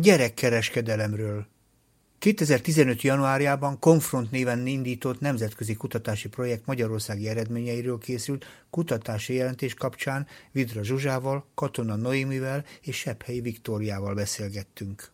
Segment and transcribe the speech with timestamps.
[0.00, 1.46] gyerekkereskedelemről.
[2.18, 3.02] 2015.
[3.02, 11.46] januárjában Konfront néven indított nemzetközi kutatási projekt magyarországi eredményeiről készült kutatási jelentés kapcsán Vidra Zsuzsával,
[11.54, 15.10] Katona Noémivel és Sephelyi Viktóriával beszélgettünk.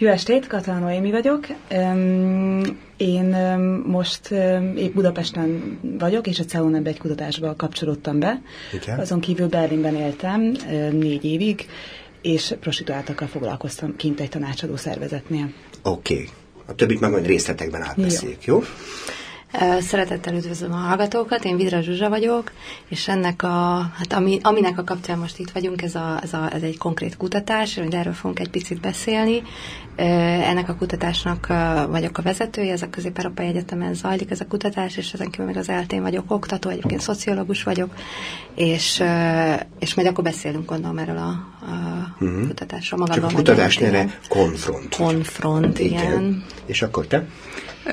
[0.00, 1.46] Jó estét, Katana Noémi vagyok.
[2.96, 3.24] Én
[3.86, 4.30] most
[4.76, 8.42] épp Budapesten vagyok, és a CEONEB egy kutatásba kapcsolódtam be.
[8.72, 8.98] Igen.
[8.98, 10.40] Azon kívül Berlinben éltem
[10.90, 11.66] négy évig,
[12.22, 15.52] és prostituáltakkal foglalkoztam kint egy tanácsadó szervezetnél.
[15.82, 16.14] Oké.
[16.14, 16.28] Okay.
[16.66, 18.54] A többit meg majd részletekben átbeszéljük, jó?
[18.54, 18.62] jó?
[19.80, 22.52] Szeretettel üdvözlöm a hallgatókat, én Vidra Zsuzsa vagyok,
[22.88, 26.54] és ennek a, hát ami, aminek a kapcsán most itt vagyunk, ez, a, ez, a,
[26.54, 29.42] ez egy konkrét kutatás, hogy erről fogunk egy picit beszélni.
[29.96, 31.46] Ennek a kutatásnak
[31.88, 35.56] vagyok a vezetője, ez a Közép-Európai Egyetemen zajlik ez a kutatás, és ezen kívül meg
[35.56, 37.94] az eltén vagyok oktató, egyébként szociológus vagyok,
[38.54, 39.02] és,
[39.78, 41.28] és majd akkor beszélünk gondolom erről a,
[41.60, 42.46] a uh-huh.
[42.46, 43.08] kutatásról.
[43.08, 44.96] Csak a kutatás neve Konfront.
[44.96, 46.02] Konfront, igen.
[46.02, 46.44] igen.
[46.66, 47.26] És akkor te?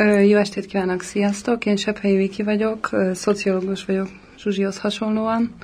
[0.04, 1.66] Jó estét kívánok, sziasztok!
[1.66, 5.56] Én Sephelyi Viki vagyok, szociológus vagyok Zsuzsihoz hasonlóan.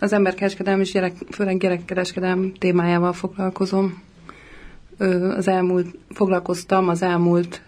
[0.00, 4.02] Az emberkereskedelem és gyerek, főleg gyerekkereskedelem témájával foglalkozom.
[5.36, 7.62] Az elmúlt, foglalkoztam az elmúlt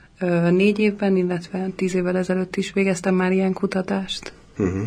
[0.51, 4.33] négy évben, illetve tíz évvel ezelőtt is végeztem már ilyen kutatást.
[4.59, 4.87] Uh-huh.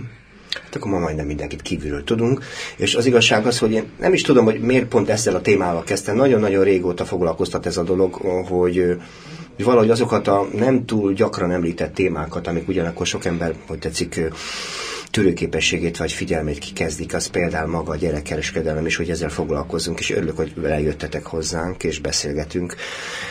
[0.63, 2.43] Hát akkor ma majdnem mindenkit kívülről tudunk.
[2.77, 5.83] És az igazság az, hogy én nem is tudom, hogy miért pont ezzel a témával
[5.83, 6.15] kezdtem.
[6.15, 8.13] Nagyon-nagyon régóta foglalkoztat ez a dolog,
[8.47, 8.97] hogy
[9.57, 14.21] hogy valahogy azokat a nem túl gyakran említett témákat, amik ugyanakkor sok ember, hogy tetszik,
[15.11, 20.35] tűrőképességét vagy figyelmét kikezdik, az például maga a gyerekkereskedelem is, hogy ezzel foglalkozunk, és örülök,
[20.35, 22.75] hogy eljöttetek hozzánk, és beszélgetünk.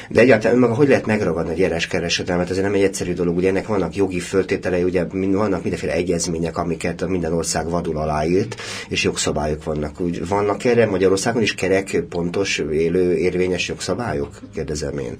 [0.08, 2.50] De egyáltalán maga hogy lehet megragadni a gyerekkereskedelmet?
[2.50, 7.08] Ez nem egy egyszerű dolog, ugye ennek vannak jogi föltételei, ugye vannak mindenféle egyezmények, amiket
[7.08, 10.00] minden ország vadul aláírt, és jogszabályok vannak.
[10.00, 14.40] Úgy vannak erre Magyarországon is kerek, pontos, élő, érvényes jogszabályok?
[14.54, 15.16] Kérdezem én.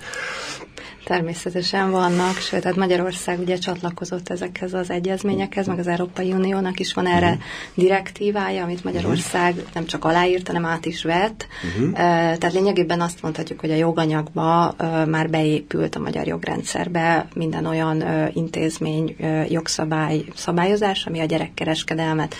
[1.07, 6.95] Természetesen vannak, sőt, tehát Magyarország ugye csatlakozott ezekhez az egyezményekhez, meg az Európai Uniónak is
[6.95, 7.43] van erre uh-huh.
[7.75, 9.69] direktívája, amit Magyarország uh-huh.
[9.75, 11.47] nem csak aláírt, hanem át is vett.
[11.77, 11.93] Uh-huh.
[11.93, 14.75] Tehát lényegében azt mondhatjuk, hogy a joganyagba
[15.07, 19.17] már beépült a magyar jogrendszerbe minden olyan intézmény,
[19.49, 22.35] jogszabály, szabályozás, ami a gyerekkereskedelmet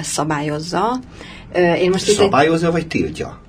[0.00, 0.98] szabályozza.
[1.54, 3.42] Én most szabályozza, itt vagy tiltja?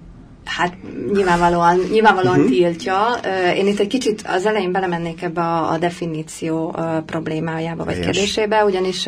[0.46, 0.74] Hát
[1.14, 2.52] nyilvánvalóan, nyilvánvalóan uh-huh.
[2.52, 3.20] tiltja.
[3.56, 6.76] Én itt egy kicsit az elején belemennék ebbe a, a definíció
[7.06, 8.10] problémájába vagy Helyes.
[8.12, 9.06] kérdésébe, ugyanis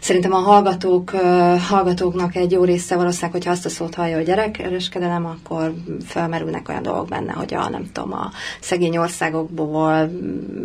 [0.00, 1.10] Szerintem a hallgatók,
[1.68, 5.74] hallgatóknak egy jó része valószínűleg, hogyha azt a szót hallja, hogy gyerekkereskedelem, akkor
[6.04, 8.30] felmerülnek olyan dolgok benne, hogy a, nem tudom, a
[8.60, 10.10] szegény országokból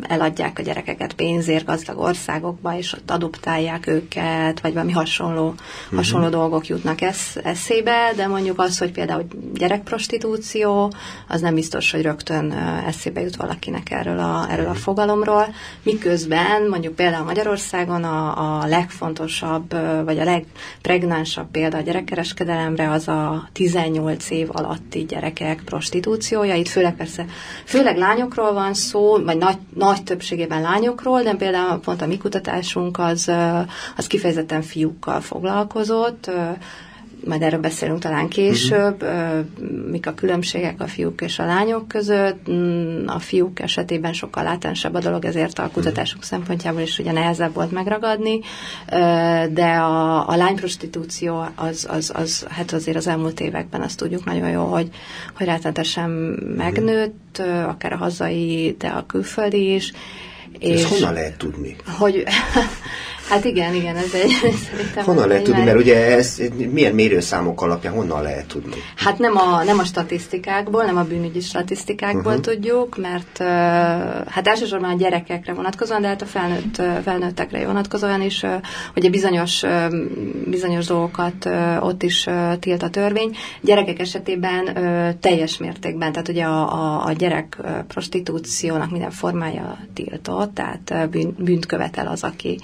[0.02, 5.98] eladják a gyerekeket pénzért gazdag országokba, és ott adoptálják őket, vagy valami hasonló, uh-huh.
[5.98, 10.94] hasonló dolgok jutnak esz, eszébe, de mondjuk az, hogy például gyerekprostitúció,
[11.28, 12.52] az nem biztos, hogy rögtön
[12.88, 14.78] eszébe jut valakinek erről a, erről a mhm.
[14.78, 15.54] fogalomról,
[15.84, 23.08] miközben mondjuk például Magyarországon a, a legfontosabb legfontosabb, vagy a legpregnánsabb példa a gyerekkereskedelemre az
[23.08, 26.56] a 18 év alatti gyerekek prostitúciója.
[26.56, 27.26] Itt főleg persze,
[27.66, 32.98] főleg lányokról van szó, vagy nagy, nagy többségében lányokról, de például pont a mi kutatásunk
[33.00, 33.32] az,
[33.98, 36.32] az kifejezetten fiúkkal foglalkozott,
[37.26, 39.46] majd erről beszélünk talán később, uh-huh.
[39.92, 42.52] mik a különbségek a fiúk és a lányok között.
[42.52, 46.32] Mm, a fiúk esetében sokkal látensebb a dolog, ezért a kutatások uh-huh.
[46.32, 48.40] szempontjából is ugye nehezebb volt megragadni,
[49.50, 54.50] de a, a lányprostitúció az, az, az, hát azért az elmúlt években azt tudjuk nagyon
[54.50, 54.90] jó, hogy,
[55.38, 56.10] hogy rettenetesen
[56.58, 59.94] megnőtt, akár a hazai, de a külföldi is.
[60.60, 61.76] És Ezt honnan lehet tudni?
[61.98, 62.24] Hogy
[63.30, 64.30] Hát igen, igen, ez egy...
[64.72, 66.42] Szerintem honnan lehet tudni, mert ugye ez
[66.72, 68.76] milyen mérőszámok alapján honnan lehet tudni?
[68.96, 72.40] Hát nem a, nem a statisztikákból, nem a bűnügyi statisztikákból uh-huh.
[72.40, 73.38] tudjuk, mert
[74.30, 78.52] hát elsősorban a gyerekekre vonatkozóan, de hát a felnőtt, felnőttekre vonatkozóan is, uh,
[78.96, 79.64] ugye bizonyos,
[80.46, 81.50] bizonyos dolgokat
[81.80, 82.28] ott is
[82.60, 83.36] tilt a törvény.
[83.62, 84.78] Gyerekek esetében
[85.20, 87.58] teljes mértékben, tehát ugye a, a, a gyerek
[87.88, 92.60] prostitúciónak minden formája tiltott, tehát bűn, bűnt követel az, aki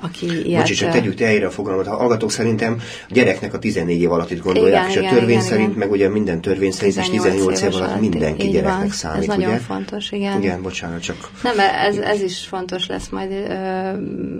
[0.00, 0.60] aki ilyet...
[0.60, 1.86] Bocsi, csak tegyük te helyre a fogalmat.
[1.86, 5.10] A hallgatók szerintem a gyereknek a 14 év alatt itt gondolják, igen, és igen, a
[5.10, 5.78] törvény igen, szerint, igen.
[5.78, 8.88] meg ugye minden törvény szerint, és 18 év alatt mindenki így gyereknek van.
[8.88, 9.46] számít, Ez ugye?
[9.46, 10.42] nagyon fontos, igen.
[10.42, 11.30] Igen, bocsánat, csak...
[11.42, 13.32] Nem, ez, ez is fontos lesz majd,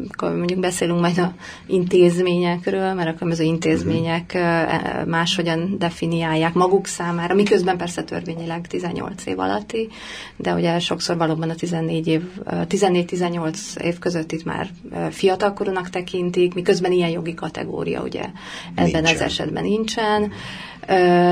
[0.08, 1.34] akkor mondjuk beszélünk majd a
[1.66, 5.06] intézményekről, mert a különböző intézmények uh-huh.
[5.06, 9.88] máshogyan definiálják maguk számára, miközben persze törvényileg 18 év alatti,
[10.36, 14.68] de ugye sokszor valóban a 14 év, 14-18 év között itt már
[15.10, 18.24] fiatalkorúnak tekintik, miközben ilyen jogi kategória ugye
[18.74, 19.14] ebben nincsen.
[19.14, 20.32] az esetben nincsen.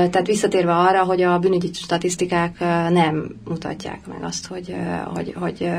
[0.09, 4.75] Tehát visszatérve arra, hogy a bűnügyi statisztikák nem mutatják meg azt, hogy,
[5.13, 5.69] hogy, hogy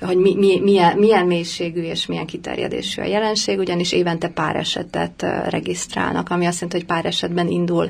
[0.00, 5.26] hogy mi, mi, milyen, milyen mélységű és milyen kiterjedésű a jelenség, ugyanis évente pár esetet
[5.48, 7.88] regisztrálnak, ami azt jelenti, hogy pár esetben indul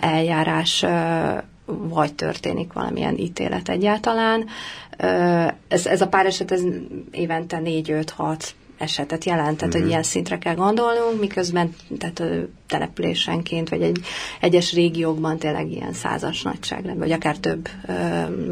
[0.00, 0.84] eljárás
[1.66, 4.46] vagy történik valamilyen ítélet egyáltalán.
[5.68, 6.62] Ez, ez a pár eset ez
[7.10, 8.48] évente 4-5-6
[8.78, 9.70] esetet jelent, tehát mm-hmm.
[9.70, 9.90] hogy mhm.
[9.90, 12.22] ilyen szintre kell gondolnunk, miközben tehát
[12.66, 13.98] településenként, vagy egy
[14.40, 17.68] egyes régiókban tényleg ilyen százas nagyságrendben, vagy akár több,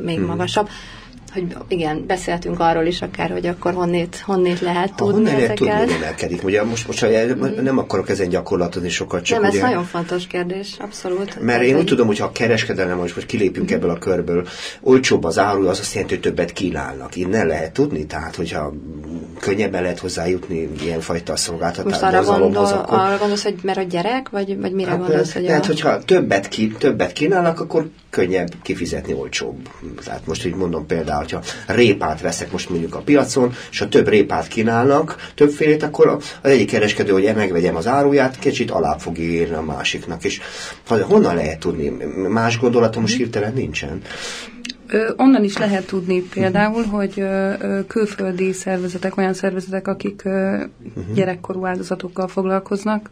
[0.05, 0.27] még mm-hmm.
[0.27, 0.69] magasabb
[1.35, 5.73] hogy igen, beszéltünk arról is akár, hogy akkor honnét, honnét lehet tudni Honnan lehet tudni,
[5.73, 6.45] hogy emelkedik?
[6.45, 7.63] Ugye most, most mm.
[7.63, 11.41] nem akarok ezen gyakorlatozni sokat, csak Nem, ugye, ez nagyon fontos kérdés, abszolút.
[11.41, 13.75] Mert én úgy tudom, hogy ha kereskedelem, most, most kilépünk mm.
[13.75, 14.47] ebből a körből,
[14.81, 17.17] olcsóbb az áru, az azt jelenti, hogy többet kínálnak.
[17.17, 18.07] Innen lehet tudni?
[18.07, 18.73] Tehát, hogyha
[19.41, 22.27] könnyebben lehet hozzájutni ilyenfajta szolgáltatáshoz.
[22.27, 22.99] Gondol, akkor...
[22.99, 25.33] arra gondolsz, hogy mert a gyerek, vagy, vagy mire hát, gondolsz?
[25.33, 25.67] Hogy tehát, a...
[25.67, 29.69] hogyha többet, ki, többet kínálnak, akkor könnyebb kifizetni olcsóbb.
[30.05, 34.09] Tehát most így mondom például, hogyha répát veszek most mondjuk a piacon, és ha több
[34.09, 39.55] répát kínálnak, többfélét, akkor az egyik kereskedő, hogy megvegyem az áruját, kicsit alá fog írni
[39.55, 40.25] a másiknak.
[40.25, 40.41] És
[40.89, 41.89] honnan lehet tudni?
[42.29, 44.03] Más gondolatom most hirtelen nincsen.
[45.17, 47.25] Onnan is lehet tudni például, hogy
[47.87, 51.15] külföldi szervezetek, olyan szervezetek, akik uh-huh.
[51.15, 53.11] gyerekkorú áldozatokkal foglalkoznak,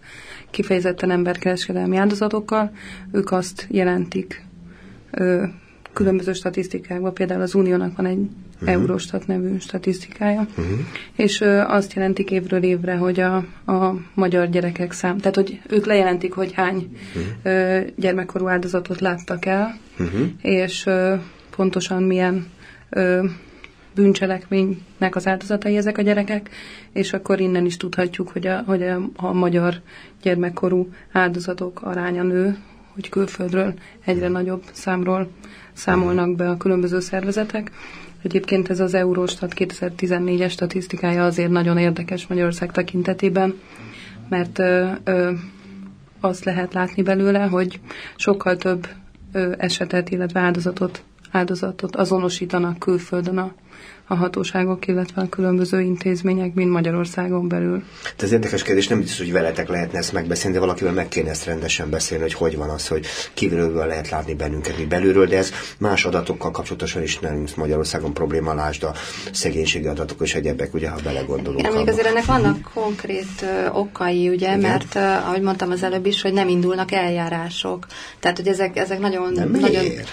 [0.51, 2.73] kifejezetten emberkereskedelmi áldozatokkal,
[3.13, 4.45] ők azt jelentik
[5.93, 8.70] különböző statisztikákban, például az Uniónak van egy uh-huh.
[8.70, 10.79] Eurostat nevű statisztikája, uh-huh.
[11.17, 13.37] és ö, azt jelentik évről évre, hogy a,
[13.67, 17.25] a magyar gyerekek szám, tehát hogy ők lejelentik, hogy hány uh-huh.
[17.43, 20.20] ö, gyermekkorú áldozatot láttak el, uh-huh.
[20.43, 21.15] és ö,
[21.56, 22.47] pontosan milyen
[22.91, 23.25] ö,
[23.94, 26.50] bűncselekménynek az áldozatai ezek a gyerekek,
[26.93, 29.81] és akkor innen is tudhatjuk, hogy a, hogy a, a magyar
[30.23, 32.56] gyermekkorú áldozatok aránya nő,
[32.94, 33.75] hogy külföldről
[34.05, 35.29] egyre nagyobb számról
[35.73, 37.71] számolnak be a különböző szervezetek.
[38.23, 43.55] Egyébként ez az Eurostat 2014-es statisztikája azért nagyon érdekes Magyarország tekintetében,
[44.29, 45.33] mert ö, ö,
[46.21, 47.81] azt lehet látni belőle, hogy
[48.17, 48.87] sokkal több
[49.33, 53.53] ö, esetet, illetve áldozatot, áldozatot azonosítanak külföldön a
[54.07, 57.83] a hatóságok, illetve a különböző intézmények, mint Magyarországon belül.
[58.19, 61.45] Ez érdekes kérdés, nem biztos, hogy veletek lehetne ezt megbeszélni, de valakivel meg kéne ezt
[61.45, 65.53] rendesen beszélni, hogy hogy van az, hogy kívülről lehet látni bennünket, mi belülről, de ez
[65.79, 68.95] más adatokkal kapcsolatosan is nem Magyarországon probléma, lásd a
[69.33, 71.61] szegénységi adatok és egyebek, ugye, ha belegondolunk.
[71.61, 74.61] Igen, még azért ennek vannak konkrét uh, okai, ugye, Igen?
[74.61, 74.97] mert
[75.27, 77.87] ahogy mondtam az előbb is, hogy nem indulnak eljárások.
[78.21, 79.33] Tehát, hogy ezek, ezek nagyon...
[79.33, 80.09] Nem nagyon miért?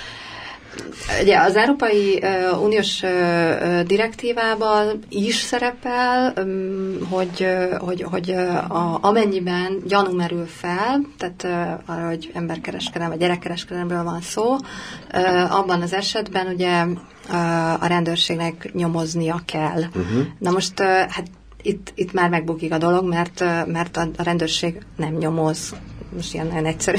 [1.22, 8.76] Ugye az Európai uh, Uniós uh, direktívában is szerepel, um, hogy, uh, hogy, hogy uh,
[8.76, 15.60] a, amennyiben gyanú merül fel, tehát uh, arra, hogy emberkereskedelem vagy gyerekkereskedelemről van szó, uh,
[15.60, 19.82] abban az esetben ugye uh, a rendőrségnek nyomoznia kell.
[19.96, 20.26] Uh-huh.
[20.40, 21.28] Na most uh, hát
[21.62, 25.74] itt, itt már megbukik a dolog, mert, mert a, rendőrség nem nyomoz
[26.16, 26.98] most ilyen nagyon egyszerű.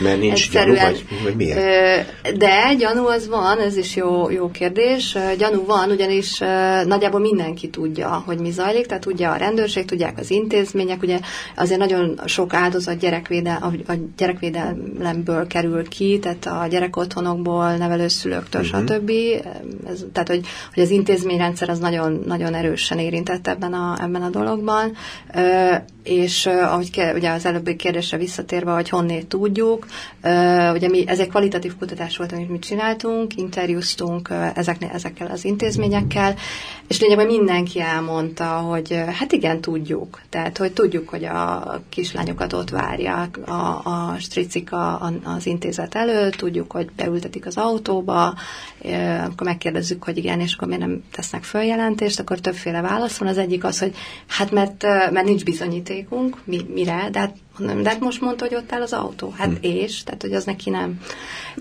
[0.00, 2.36] Mert nincs egyszerűen, gyanú, vagy, vagy miért?
[2.36, 5.16] De gyanú az van, ez is jó, jó kérdés.
[5.38, 6.38] Gyanú van, ugyanis
[6.84, 11.18] nagyjából mindenki tudja, hogy mi zajlik, tehát tudja a rendőrség, tudják az intézmények, ugye
[11.56, 18.80] azért nagyon sok áldozat gyerekvédel, a gyerekvédelemből kerül ki, tehát a gyerekotthonokból, nevelőszülőktől, uh-huh.
[18.80, 19.10] stb.
[19.86, 24.30] Ez, tehát, hogy, hogy az intézményrendszer az nagyon, nagyon erősen érintett ebben a, ebben a
[24.30, 24.96] dologban,
[26.02, 29.86] és ahogy ugye az előbbi kérdésre visszat visszatérve, hogy honnét tudjuk.
[30.74, 36.34] Ugye mi, ez egy kvalitatív kutatás volt, amit mi csináltunk, interjúztunk ezeknél, ezekkel az intézményekkel,
[36.88, 40.20] és lényegben mindenki elmondta, hogy hát igen, tudjuk.
[40.28, 46.34] Tehát, hogy tudjuk, hogy a kislányokat ott várják a, a stricik a, az intézet előtt,
[46.34, 48.34] tudjuk, hogy beültetik az autóba,
[49.24, 53.28] akkor megkérdezzük, hogy igen, és akkor miért nem tesznek följelentést, akkor többféle válasz van.
[53.28, 53.89] Az egyik az, hogy
[54.26, 58.54] hát mert, mert nincs bizonyítékunk, mi, mire, de hát nem, de hát most mondta, hogy
[58.54, 59.34] ott áll az autó.
[59.36, 59.54] Hát hm.
[59.60, 60.02] és?
[60.02, 61.00] Tehát, hogy az neki nem.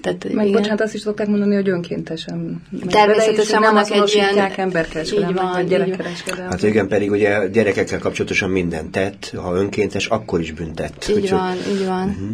[0.01, 0.62] Tehát, Meg igen.
[0.62, 2.63] bocsánat, azt is szokták mondani, hogy önkéntesen.
[2.88, 4.51] Természetesen vannak egy ilyen...
[5.03, 6.50] Így van, gyerekkereskedelem.
[6.50, 11.07] Hát igen, pedig ugye gyerekekkel kapcsolatosan minden tett, ha önkéntes, akkor is büntet.
[11.09, 12.07] Így Úgy, van, így van.
[12.07, 12.29] Uh-huh.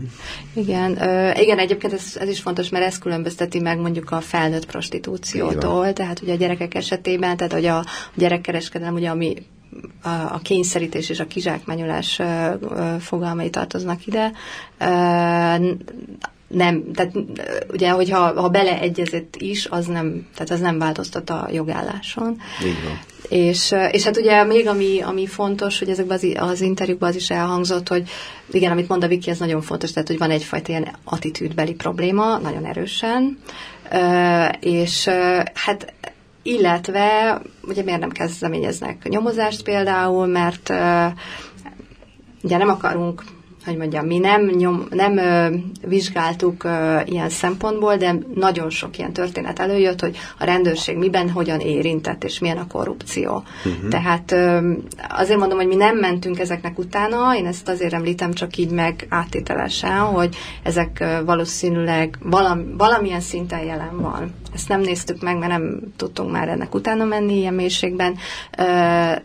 [0.54, 4.66] Igen, uh, igen, egyébként ez, ez is fontos, mert ez különbözteti meg mondjuk a felnőtt
[4.66, 9.36] prostitúciótól, tehát ugye a gyerekek esetében, tehát hogy a gyerekkereskedelem, ugye ami
[10.32, 12.22] a kényszerítés és a kizsákmányolás
[13.00, 14.32] fogalmai tartoznak ide.
[16.48, 17.14] nem, tehát
[17.72, 22.38] ugye, hogyha ha beleegyezett is, az nem, tehát az nem változtat a jogálláson.
[22.66, 23.00] Így van.
[23.30, 27.30] És, és hát ugye még ami, ami fontos, hogy ezekben az, az interjúkban az is
[27.30, 28.10] elhangzott, hogy
[28.52, 32.38] igen, amit mond a Viki, ez nagyon fontos, tehát hogy van egyfajta ilyen attitűdbeli probléma,
[32.38, 33.38] nagyon erősen,
[34.60, 35.10] és
[35.54, 35.94] hát
[36.48, 40.70] illetve ugye miért nem kezdeményeznek nyomozást például, mert
[42.44, 43.24] ugye nem akarunk
[43.66, 45.56] hogy mondjam, mi nem, nyom, nem ö,
[45.88, 51.60] vizsgáltuk ö, ilyen szempontból, de nagyon sok ilyen történet előjött, hogy a rendőrség miben, hogyan
[51.60, 53.44] érintett, és milyen a korrupció.
[53.66, 53.90] Uh-huh.
[53.90, 54.72] Tehát ö,
[55.10, 59.06] azért mondom, hogy mi nem mentünk ezeknek utána, én ezt azért említem csak így meg
[59.10, 64.34] áttételesen, hogy ezek ö, valószínűleg valam, valamilyen szinten jelen van.
[64.56, 68.16] Ezt nem néztük meg, mert nem tudtunk már ennek utána menni ilyen mélységben,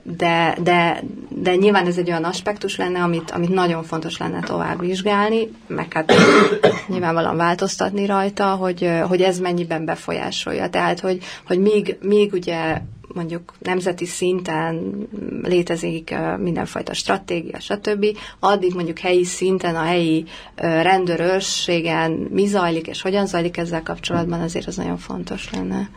[0.03, 4.81] de, de, de nyilván ez egy olyan aspektus lenne, amit, amit nagyon fontos lenne tovább
[4.81, 6.13] vizsgálni, meg hát
[6.89, 10.69] nyilvánvalóan változtatni rajta, hogy, hogy ez mennyiben befolyásolja.
[10.71, 12.81] Tehát, hogy, hogy míg, míg ugye
[13.15, 14.97] mondjuk nemzeti szinten
[15.43, 18.07] létezik mindenfajta stratégia, stb.,
[18.39, 20.25] addig mondjuk helyi szinten, a helyi
[20.57, 25.91] rendőrőrségen mi zajlik és hogyan zajlik ezzel kapcsolatban, azért az nagyon fontos lenne.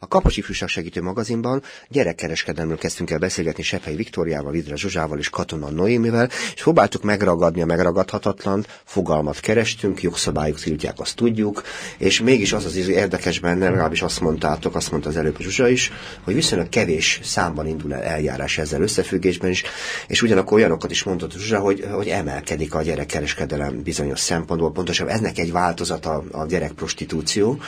[0.00, 5.70] A Kaposi Fűság Segítő magazinban gyerekkereskedelmről kezdtünk el beszélgetni Sepei Viktóriával, Vidra Zsuzsával és Katona
[5.70, 9.40] Noémivel, és próbáltuk megragadni a megragadhatatlan, fogalmat.
[9.40, 11.62] Kerestünk, jogszabályok tiltják, azt tudjuk,
[11.96, 15.92] és mégis az az érdekes benne, legalábbis azt mondtátok, azt mondta az előbb Zsuzsa is,
[16.24, 19.62] hogy viszonylag kevés számban indul el eljárás ezzel összefüggésben is,
[20.06, 25.38] és ugyanakkor olyanokat is mondott Zsuzsa, hogy, hogy emelkedik a gyerekkereskedelem bizonyos szempontból, pontosan eznek
[25.38, 27.60] egy változata a gyerekprostitúció,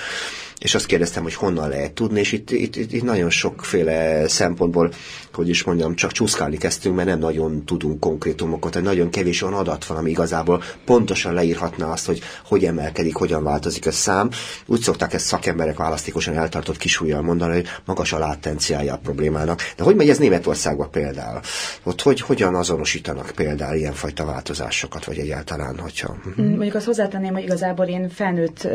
[0.61, 4.93] és azt kérdeztem, hogy honnan lehet tudni, és itt, itt, itt, itt nagyon sokféle szempontból,
[5.33, 9.55] hogy is mondjam, csak csúszkálni kezdtünk, mert nem nagyon tudunk konkrétumokat, hogy nagyon kevés olyan
[9.55, 14.31] adat van, ami igazából pontosan leírhatná azt, hogy hogy emelkedik, hogyan változik a szám.
[14.67, 19.61] Úgy szokták ezt szakemberek választékosan eltartott kisújjal mondani, hogy magas a látenciája a problémának.
[19.77, 21.41] De hogy megy ez Németországban például?
[21.83, 26.17] Ott hogy, hogyan azonosítanak például ilyenfajta változásokat, vagy egyáltalán, hogyha...
[26.27, 26.47] Uh-huh.
[26.47, 28.69] Mondjuk azt hozzátenném, hogy igazából én felnőtt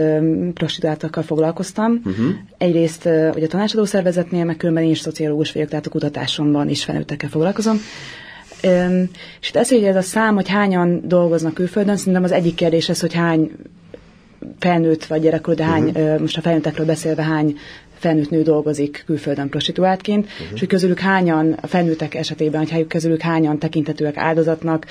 [0.54, 2.02] prostituáltakkal foglalkoztam, dolgoztam.
[2.06, 2.36] Uh-huh.
[2.58, 6.84] Egyrészt ugye a tanácsadó szervezetnél, meg különben én is szociológus vagyok, tehát a kutatásomban is
[6.84, 7.78] felnőttekkel foglalkozom.
[8.64, 9.10] Um,
[9.42, 12.90] és itt ez, hogy ez a szám, hogy hányan dolgoznak külföldön, szerintem az egyik kérdés
[12.90, 13.52] ez, hogy hány
[14.60, 16.20] felnőtt vagy gyerekről, de hány, uh-huh.
[16.20, 17.58] most a felnőttekről beszélve hány
[18.06, 20.48] felnőtt nő dolgozik külföldön prostituáltként, uh-huh.
[20.54, 24.86] és hogy közülük hányan, a felnőttek esetében, hogy közülük hányan tekintetőek áldozatnak,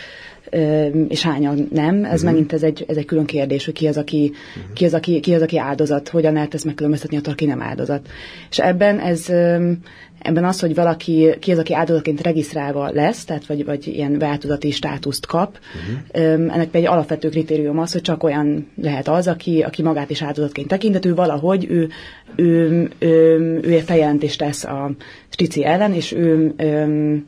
[1.08, 2.04] és hányan nem.
[2.04, 2.30] Ez uh-huh.
[2.30, 4.72] megint ez egy, ez egy külön kérdés, hogy ki az, aki, uh-huh.
[4.72, 8.08] ki, az, aki, ki az, aki áldozat, hogyan lehet ezt megkülönböztetni attól, aki nem áldozat.
[8.50, 9.26] És ebben ez
[10.24, 14.70] ebben az, hogy valaki, ki az, aki áldozatként regisztrálva lesz, tehát vagy, vagy ilyen változati
[14.70, 16.54] státuszt kap, uh-huh.
[16.54, 20.68] ennek egy alapvető kritérium az, hogy csak olyan lehet az, aki, aki magát is áldozatként
[20.68, 21.88] tekintető, valahogy ő,
[22.36, 24.90] ő, ő, ő, ő feljelentést tesz a
[25.28, 27.24] stici ellen, és ő, ő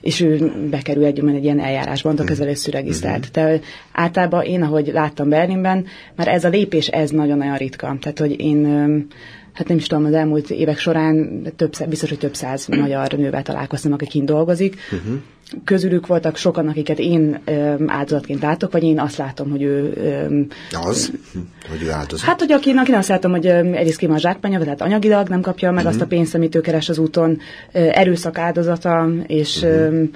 [0.00, 3.28] és ő bekerül egy, egy ilyen eljárásban, a kezelőszű regisztrált.
[3.34, 3.50] Uh-huh.
[3.50, 3.60] De
[3.92, 5.84] általában én, ahogy láttam Berlinben,
[6.14, 7.96] már ez a lépés, ez nagyon-nagyon ritka.
[8.00, 8.66] Tehát, hogy én
[9.56, 13.42] hát nem is tudom, az elmúlt évek során több, biztos, hogy több száz magyar nővel
[13.42, 14.76] találkoztam, aki kint dolgozik.
[14.92, 15.18] Uh-huh.
[15.64, 17.38] Közülük voltak sokan, akiket én
[17.86, 19.92] áldozatként látok, vagy én azt látom, hogy ő...
[20.72, 21.12] az?
[21.70, 22.26] Hogy ő áldozat?
[22.26, 25.68] Hát, hogy aki, aki azt látom, hogy egyrészt ki van zsákmánya, tehát anyagilag nem kapja
[25.70, 25.92] meg uh-huh.
[25.92, 27.38] azt a pénzt, amit ő keres az úton,
[27.72, 30.08] erőszak áldozata, és uh-huh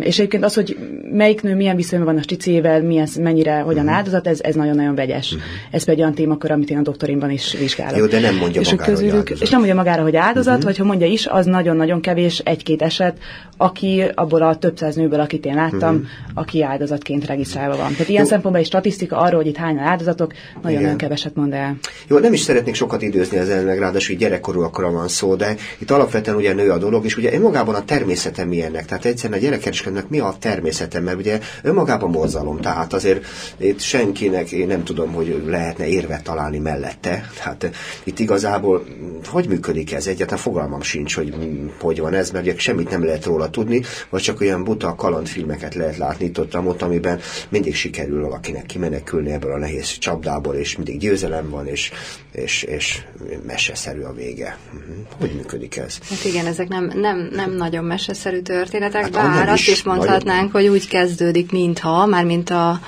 [0.00, 0.76] és egyébként az, hogy
[1.12, 3.96] melyik nő milyen viszonyban van a sticével, milyen, mennyire, hogyan uh-huh.
[3.96, 5.32] áldozat, ez, ez nagyon-nagyon vegyes.
[5.32, 5.46] Uh-huh.
[5.70, 7.96] Ez pedig olyan témakör, amit én a doktorimban is vizsgálok.
[7.96, 9.42] Jó, de nem mondja és magára, közülük, hogy áldozat.
[9.42, 10.64] És nem mondja magára, hogy áldozat, uh-huh.
[10.64, 13.18] vagy ha mondja is, az nagyon-nagyon kevés, egy-két eset,
[13.56, 16.08] aki abból a több száz nőből, akit én láttam, uh-huh.
[16.34, 17.92] aki áldozatként regisztrálva van.
[17.92, 18.28] Tehát ilyen Jó.
[18.28, 20.32] szempontból egy statisztika arról, hogy itt hányan áldozatok,
[20.62, 21.78] nagyon-nagyon keveset mond el.
[22.08, 26.36] Jó, nem is szeretnék sokat időzni ezen, meg ráadásul gyerekkorúakra van szó, de itt alapvetően
[26.36, 28.84] ugye nő a dolog, és ugye magában a természete milyennek.
[28.84, 33.24] Tehát egyszerűen a gyerekkereskedőnek mi a természete, mert ugye önmagában borzalom, tehát azért
[33.56, 37.30] itt senkinek, én nem tudom, hogy lehetne érvet találni mellette.
[37.36, 37.70] Tehát
[38.04, 38.84] itt igazából
[39.24, 40.06] hogy működik ez?
[40.06, 41.34] Egyáltalán fogalmam sincs, hogy
[41.80, 45.74] hogy van ez, mert ugye semmit nem lehet róla tudni, vagy csak olyan buta kalandfilmeket
[45.74, 50.76] lehet látni itt ott, ott amiben mindig sikerül valakinek kimenekülni ebből a nehéz csapdából, és
[50.76, 51.90] mindig győzelem van, és,
[52.32, 53.02] és, és
[53.46, 54.58] meseszerű a vége.
[54.72, 54.80] Mhm.
[55.18, 55.98] Hogy működik ez?
[56.08, 60.68] Hát igen, ezek nem, nem, nem nagyon meseszerű történetek, hát bár azt is mondhatnánk, nagyon...
[60.68, 62.80] hogy úgy kezdődik, mintha, már mint a,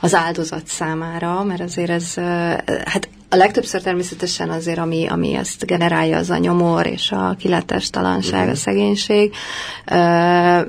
[0.00, 2.14] az áldozat számára, mert azért ez,
[2.84, 8.48] hát a legtöbbször természetesen azért, ami, ami ezt generálja, az a nyomor és a kilátástalanság,
[8.48, 9.34] a szegénység.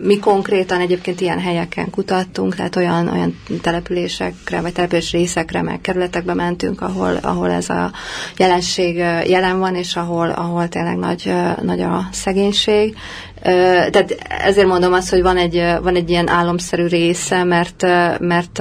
[0.01, 6.33] Mi konkrétan egyébként ilyen helyeken kutattunk, tehát olyan, olyan településekre, vagy település részekre, meg kerületekbe
[6.33, 7.91] mentünk, ahol, ahol ez a
[8.37, 8.95] jelenség
[9.27, 12.95] jelen van, és ahol, ahol tényleg nagy, nagy a szegénység.
[13.41, 17.81] Tehát ezért mondom azt, hogy van egy, van egy ilyen álomszerű része, mert,
[18.19, 18.57] mert,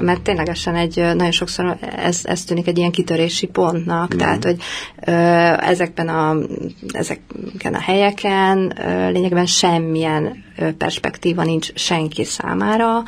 [0.00, 4.18] mert ténylegesen egy, nagyon sokszor ez, ez tűnik egy ilyen kitörési pontnak, mm.
[4.18, 4.56] tehát, hogy
[5.60, 6.36] ezekben a,
[6.92, 8.72] ezeken a helyeken
[9.12, 10.44] lényegében semmilyen
[10.78, 13.02] perspektíva nincs senki számára.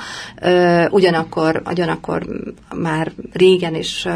[0.90, 2.26] Ugyanakkor, ugyanakkor
[2.75, 4.07] már régen is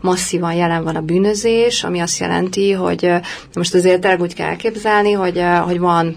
[0.00, 3.12] masszívan jelen van a bűnözés, ami azt jelenti, hogy
[3.54, 6.16] most azért tényleg úgy kell elképzelni, hogy, hogy van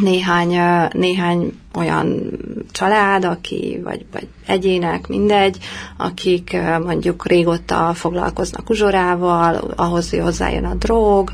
[0.00, 0.58] néhány,
[0.92, 2.30] néhány olyan
[2.72, 5.58] család, aki, vagy, vagy egyének, mindegy,
[5.96, 11.32] akik mondjuk régóta foglalkoznak uzsorával, ahhoz hozzájön a drog,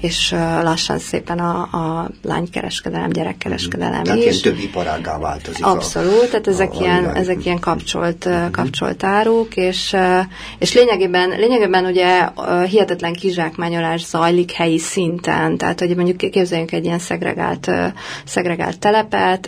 [0.00, 0.30] és
[0.62, 4.40] lassan szépen a, a lánykereskedelem, gyerekkereskedelem tehát is.
[4.40, 5.66] Tehát több iparággá változik.
[5.66, 8.50] Abszolút, a, tehát ezek, a, ilyen, a ezek ilyen kapcsolt, uh-huh.
[8.50, 9.96] kapcsolt áruk, és,
[10.58, 12.28] és lényegében, lényegében ugye
[12.66, 17.70] hihetetlen kizsákmányolás zajlik helyi szinten, tehát hogy mondjuk képzeljünk egy ilyen szegregált,
[18.24, 19.39] szegregált telepet,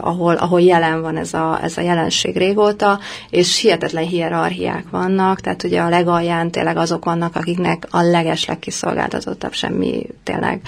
[0.00, 2.98] ahol, ahol jelen van ez a, ez a jelenség régóta,
[3.30, 9.52] és hihetetlen hierarchiák vannak, tehát ugye a legalján tényleg azok vannak, akiknek a legesleg kiszolgáltatottabb
[9.52, 10.60] semmi tényleg,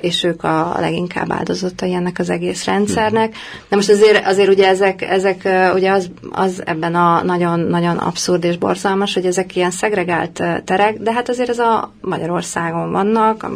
[0.00, 3.34] és ők a leginkább áldozottai ennek az egész rendszernek.
[3.68, 8.56] De most azért, azért ugye ezek, ezek ugye az, az ebben a nagyon-nagyon abszurd és
[8.56, 13.50] borzalmas, hogy ezek ilyen szegregált terek, de hát azért ez a Magyarországon vannak, a,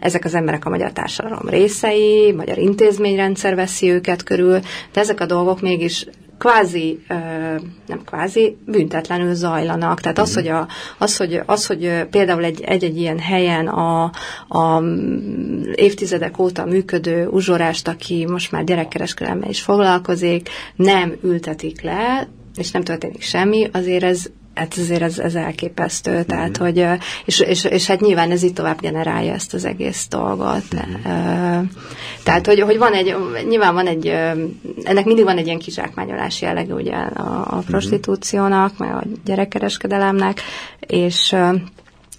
[0.00, 4.60] ezek az emberek a magyar társadalom részei, magyar intézményrendszer veszi őket körül,
[4.92, 6.06] de ezek a dolgok mégis
[6.38, 7.04] kvázi,
[7.86, 10.00] nem kvázi, büntetlenül zajlanak.
[10.00, 10.38] Tehát az, mhm.
[10.38, 10.68] hogy, a,
[10.98, 14.02] az, hogy, az, hogy például egy, egy-egy ilyen helyen a,
[14.48, 14.82] a
[15.74, 22.82] évtizedek óta működő uzsorást, aki most már gyerekkereskedelemmel is foglalkozik, nem ültetik le, és nem
[22.82, 26.20] történik semmi, azért ez hát azért ez, ez elképesztő, mm-hmm.
[26.20, 26.86] tehát hogy,
[27.24, 30.64] és, és, és hát nyilván ez itt tovább generálja ezt az egész dolgot.
[30.74, 31.64] Mm-hmm.
[32.22, 33.16] Tehát, hogy, hogy van egy,
[33.48, 34.06] nyilván van egy,
[34.82, 37.66] ennek mindig van egy ilyen kizsákmányolás jellege ugye a, a mhm.
[37.66, 40.40] prostitúciónak, meg a gyerekkereskedelemnek,
[40.80, 41.34] és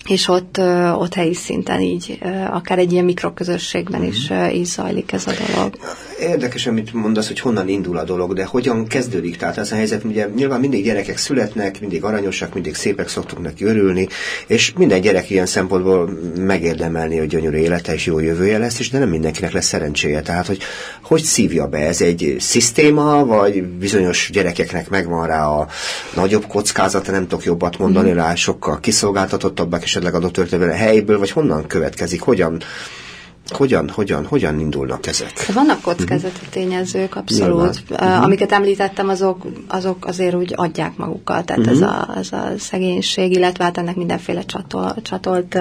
[0.08, 0.58] és ott,
[0.96, 2.20] ott helyi szinten így,
[2.52, 4.50] akár egy ilyen mikroközösségben is mhm.
[4.50, 5.78] így zajlik ez a dolog.
[6.20, 9.38] Érdekes, amit mondasz, hogy honnan indul a dolog, de hogyan kezdődik?
[9.38, 13.66] Tehát ez a helyzet, ugye nyilván mindig gyerekek születnek, mindig aranyosak, mindig szépek szoktuk neki
[13.66, 14.08] örülni,
[14.48, 19.00] és minden gyerek ilyen szempontból megérdemelni, hogy gyönyörű élete és jó jövője lesz, és de
[19.00, 20.22] nem mindenkinek lesz szerencséje.
[20.22, 20.60] Tehát, hogy
[21.02, 21.78] hogy szívja be?
[21.78, 25.68] Ez egy szisztéma, vagy bizonyos gyerekeknek megvan rá a
[26.16, 28.16] nagyobb kockázata, nem tudok jobbat mondani mm.
[28.16, 32.62] rá, sokkal kiszolgáltatottabbak, és esetleg adott történetben helyből, vagy honnan következik, hogyan
[33.50, 35.46] hogyan, hogyan, hogyan indulnak ezek?
[35.54, 36.50] Vannak kockázati uh-huh.
[36.50, 37.84] tényezők, abszolút.
[37.90, 38.24] Uh-huh.
[38.24, 41.46] Amiket említettem, azok, azok azért úgy adják magukat.
[41.46, 41.76] Tehát uh-huh.
[41.76, 45.60] ez, a, ez a szegénység, illetve hát ennek mindenféle csatol, csatolt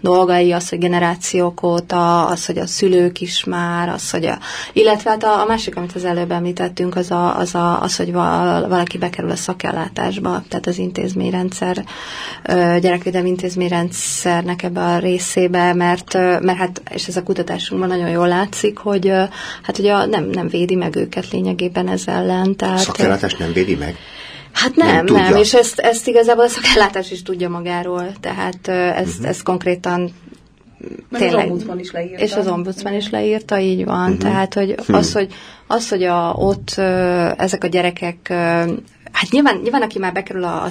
[0.00, 4.38] dolgai, az, hogy generációk óta, az, hogy a szülők is már, az, hogy a,
[4.72, 8.12] illetve hát a, a másik, amit az előbb említettünk, az, a, az, a, az hogy
[8.12, 11.84] valaki bekerül a szakellátásba, tehát az intézményrendszer,
[12.80, 18.28] gyerekvédelmi intézményrendszernek ebbe a részébe, mert, mert hát, és ez a a kutatásunkban nagyon jól
[18.28, 19.12] látszik, hogy
[19.62, 22.56] hát ugye nem, nem védi meg őket lényegében ez ellen.
[22.56, 23.96] Tehát, Szakellátás nem védi meg?
[24.52, 29.08] Hát nem, nem, nem és ezt, ezt igazából a szakellátás is tudja magáról, tehát ezt,
[29.08, 29.28] uh-huh.
[29.28, 30.12] ezt konkrétan
[31.08, 32.24] Mert tényleg, az ombudsman is leírta.
[32.24, 34.02] És az ombudsman is leírta, így van.
[34.02, 34.18] Uh-huh.
[34.18, 34.96] Tehát, hogy uh-huh.
[34.96, 35.34] az, hogy,
[35.66, 36.70] az, hogy a, ott
[37.36, 38.32] ezek a gyerekek
[39.12, 40.70] Hát nyilván, nyilván aki már bekerül a, a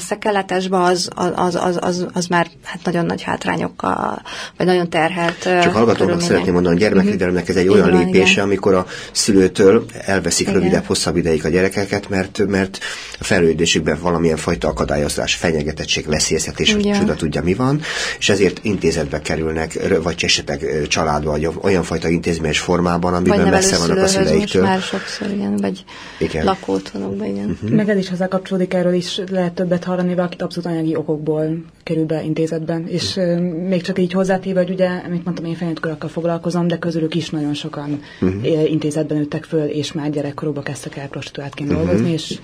[0.69, 4.21] az, az, az, az, az már hát nagyon nagy hátrányokkal,
[4.57, 8.43] vagy nagyon terhelt Csak hallgatónak szeretném mondani, a gyermekvédelemnek ez egy olyan igen, lépése, igen.
[8.43, 10.59] amikor a szülőtől elveszik igen.
[10.59, 12.79] rövidebb, hosszabb ideig a gyerekeket, mert, mert
[13.19, 17.81] a fejlődésükben valamilyen fajta akadályozás, fenyegetettség, veszélyeztetés, hogy csoda tudja mi van,
[18.19, 23.97] és ezért intézetbe kerülnek, vagy esetleg családba, vagy olyan fajta intézményes formában, amiben messze vannak
[23.97, 24.63] a szüleiktől.
[24.63, 25.83] Már sokszor, igen, vagy
[26.19, 26.45] igen.
[26.45, 27.49] lakótlanokban, igen.
[27.49, 27.69] Uh-huh.
[27.69, 32.05] Meg ez is hozzá kapcsolódik, erről is lehet többet hallani, akit abszolút anyagi okokból kerül
[32.05, 32.87] be intézetben.
[32.87, 33.19] És
[33.67, 37.53] még csak így hozzátéve, hogy ugye, amit mondtam, én felnőttkorokkal foglalkozom, de közülük is nagyon
[37.53, 38.71] sokan uh-huh.
[38.71, 41.85] intézetben nőttek föl, és már gyerekkorúban kezdtek el prostituáltként uh-huh.
[41.85, 42.39] dolgozni, és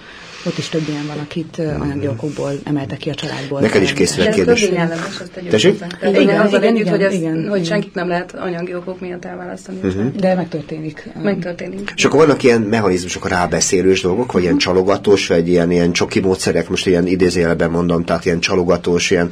[0.47, 3.59] ott is több ilyen van, akit uh, anyagi okokból emeltek ki a családból.
[3.59, 4.69] Neked is készül egy kérdés.
[5.49, 5.83] Tessék?
[6.01, 9.25] Igen, igen, az igen, együtt, hogy, ez, igen, hogy senkit nem lehet anyagi okok miatt
[9.25, 9.79] elválasztani.
[9.83, 10.11] Uh-huh.
[10.11, 11.09] De megtörténik.
[11.21, 11.93] Megtörténik.
[11.95, 16.69] És akkor vannak ilyen mechanizmusok, rábeszélős dolgok, vagy ilyen csalogatós, vagy ilyen, ilyen csoki módszerek,
[16.69, 19.31] most ilyen idézőjelben mondom, tehát ilyen csalogatós, ilyen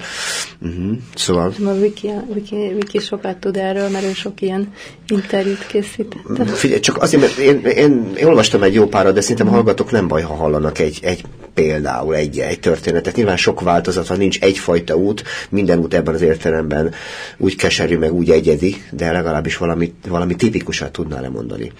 [0.62, 0.98] Uh-huh.
[1.16, 1.54] Szóval...
[1.66, 4.74] A Wiki, Wiki, Wiki sokat tud erről, mert ő sok ilyen
[5.08, 6.50] interjút készített.
[6.50, 9.92] Figyelj, csak azért, mert én, én, én olvastam egy jó párat, de szerintem a hallgatók
[9.92, 11.24] nem baj, ha hallanak egy, egy
[11.56, 13.16] például egy, egy történetet.
[13.16, 16.94] Nyilván sok változat van, nincs egyfajta út, minden út ebben az értelemben
[17.38, 21.72] úgy keserű, meg úgy egyedi, de legalábbis valami, valami tipikusat tudnál lemondani.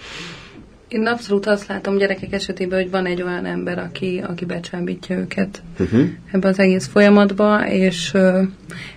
[0.88, 5.62] Én abszolút azt látom gyerekek esetében, hogy van egy olyan ember, aki, aki becsábítja őket
[5.78, 6.08] uh-huh.
[6.32, 8.14] ebbe az egész folyamatba, és,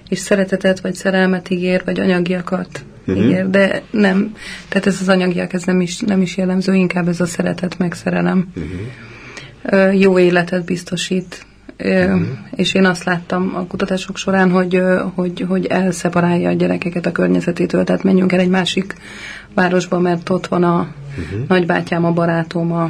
[0.10, 3.26] és szeretetet, vagy szerelmet ígér, vagy anyagiakat uh-huh.
[3.26, 4.36] ígér, de nem,
[4.68, 7.94] tehát ez az anyagiak, ez nem is, nem is jellemző, inkább ez a szeretet, meg
[7.94, 8.52] szerelem.
[8.56, 8.80] Uh-huh.
[9.94, 11.48] Jó életet biztosít,
[11.84, 12.22] Uh-huh.
[12.56, 14.82] És én azt láttam a kutatások során, hogy,
[15.16, 18.96] hogy, hogy elszeparálja a gyerekeket a környezetétől, tehát menjünk el egy másik
[19.54, 21.48] városba, mert ott van a uh-huh.
[21.48, 22.90] nagybátyám, a barátom, a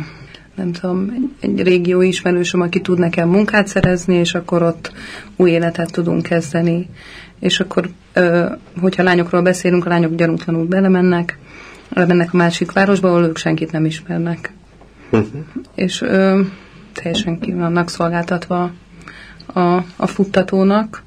[0.55, 4.91] nem tudom, egy, egy régió ismerősöm, aki tud nekem munkát szerezni, és akkor ott
[5.36, 6.89] új életet tudunk kezdeni.
[7.39, 7.89] És akkor,
[8.82, 11.38] hogyha lányokról beszélünk, a lányok gyanútlanul belemennek,
[11.93, 14.53] mennek a másik városba, ahol ők senkit nem ismernek.
[15.12, 15.45] Uh-huh.
[15.76, 16.41] És ö,
[16.93, 18.72] teljesen ki vannak szolgáltatva
[19.45, 21.04] a, a futtatónak.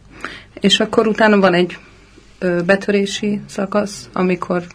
[0.61, 1.79] És akkor utána van egy
[2.39, 4.67] ö, betörési szakasz, amikor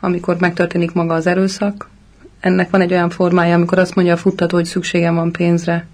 [0.00, 1.88] amikor megtörténik maga az erőszak.
[2.40, 5.86] Ennek van egy olyan formája, amikor azt mondja a futtató, hogy szükségem van pénzre,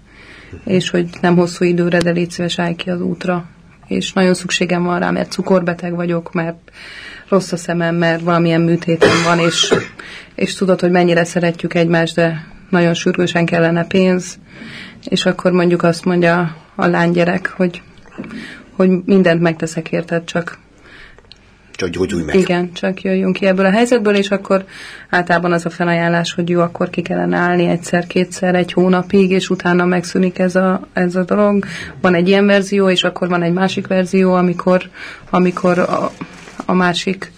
[0.63, 3.45] és hogy nem hosszú időre, de légy szíves, állj ki az útra.
[3.87, 6.71] És nagyon szükségem van rá, mert cukorbeteg vagyok, mert
[7.27, 9.73] rossz a szemem, mert valamilyen műtétem van, és,
[10.35, 14.39] és tudod, hogy mennyire szeretjük egymást, de nagyon sürgősen kellene pénz,
[15.09, 17.81] és akkor mondjuk azt mondja a lánygyerek, hogy,
[18.71, 20.59] hogy mindent megteszek érted, csak
[21.75, 22.35] csak gyógyulj meg.
[22.35, 24.65] Igen, csak jöjjünk ki ebből a helyzetből, és akkor
[25.09, 29.85] általában az a felajánlás, hogy jó, akkor ki kellene állni egyszer-kétszer, egy hónapig, és utána
[29.85, 31.65] megszűnik ez a, ez a dolog.
[32.01, 34.89] Van egy ilyen verzió, és akkor van egy másik verzió, amikor,
[35.29, 36.11] amikor a,
[36.65, 37.31] a másik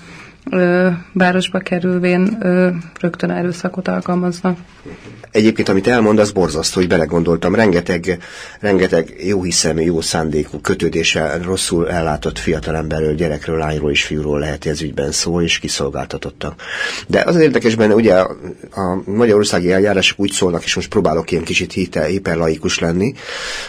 [0.52, 2.38] ö, városba kerülvén
[3.00, 4.58] rögtön erőszakot alkalmaznak.
[5.32, 7.56] Egyébként, amit elmond, az borzasztó, hogy belegondoltam.
[7.56, 8.18] Rengeteg,
[8.60, 14.82] rengeteg jó hiszemű, jó szándékú kötődéssel rosszul ellátott fiatalemberről, gyerekről, lányról és fiúról lehet ez
[14.82, 16.62] ügyben szó, és kiszolgáltatottak.
[17.08, 18.28] De az érdekes benne, ugye a,
[19.06, 21.74] magyarországi eljárások úgy szólnak, és most próbálok ilyen kicsit
[22.08, 23.14] hiperlaikus lenni,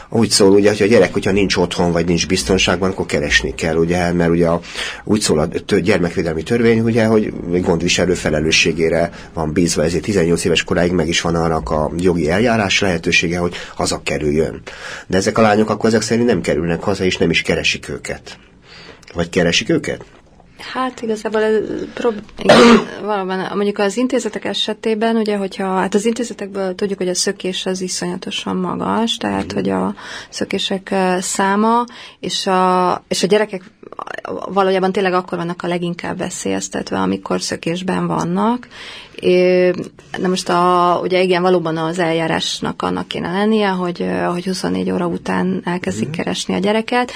[0.09, 3.77] úgy szól, ugye, hogy a gyerek, hogyha nincs otthon, vagy nincs biztonságban, akkor keresni kell,
[3.77, 4.61] ugye, mert ugye a,
[5.05, 10.93] úgy szól a gyermekvédelmi törvény, ugye, hogy gondviselő felelősségére van bízva, ezért 18 éves koráig
[10.93, 14.63] meg is van annak a jogi eljárás lehetősége, hogy hazakerüljön.
[15.07, 18.39] De ezek a lányok akkor ezek szerint nem kerülnek haza, és nem is keresik őket.
[19.15, 20.05] Vagy keresik őket?
[20.59, 21.55] Hát igazából ez,
[21.95, 27.15] prob- igen, valóban, mondjuk az intézetek esetében, ugye, hogyha, hát az intézetekből tudjuk, hogy a
[27.15, 29.95] szökés az iszonyatosan magas, tehát, hogy a
[30.29, 31.85] szökések száma,
[32.21, 33.63] és a, és a gyerekek
[34.53, 38.69] valójában tényleg akkor vannak a leginkább veszélyeztetve, amikor szökésben vannak.
[40.19, 45.07] Na most a, ugye igen, valóban az eljárásnak annak kéne lennie, hogy, hogy 24 óra
[45.07, 46.13] után elkezdik mm.
[46.13, 47.13] keresni a gyereket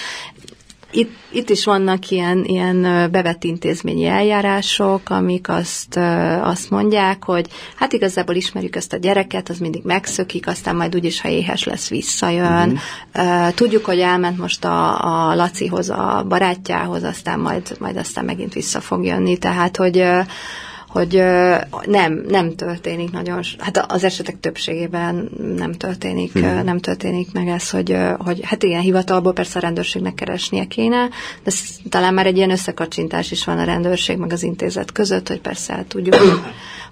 [0.92, 5.96] itt, itt is vannak ilyen, ilyen bevett intézményi eljárások, amik azt,
[6.42, 11.20] azt mondják, hogy hát igazából ismerjük ezt a gyereket, az mindig megszökik, aztán majd úgyis,
[11.20, 12.80] ha éhes lesz, visszajön.
[13.12, 13.52] Uh-huh.
[13.54, 18.80] Tudjuk, hogy elment most a, a Lacihoz, a barátjához, aztán majd, majd aztán megint vissza
[18.80, 19.36] fog jönni.
[19.38, 20.04] Tehát, hogy
[20.92, 21.22] hogy
[21.86, 26.64] nem, nem történik nagyon, hát az esetek többségében nem történik, hmm.
[26.64, 31.08] nem történik meg ez, hogy, hogy hát igen, hivatalból persze a rendőrségnek keresnie kéne,
[31.44, 31.50] de
[31.88, 35.84] talán már egy ilyen összekacsintás is van a rendőrség meg az intézet között, hogy persze
[35.88, 36.16] tudjuk,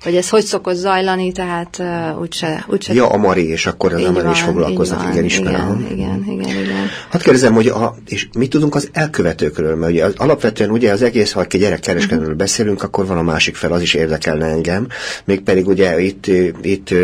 [0.00, 1.82] hogy ez hogy szokott zajlani, tehát
[2.20, 2.94] úgyse, úgyse...
[2.94, 5.86] Ja, a Mari, és akkor az Mari is foglalkoznak, igen, ismerem.
[5.90, 6.88] Igen, igen, igen, igen.
[7.10, 11.32] Hát kérdezem, hogy a, és mit tudunk az elkövetőkről, mert ugye alapvetően ugye az egész,
[11.32, 12.38] ha egy gyerekkereskedelről uh-huh.
[12.38, 14.88] beszélünk, akkor van a másik fel, az is érdekelne engem,
[15.24, 16.26] mégpedig ugye itt,
[16.62, 16.94] itt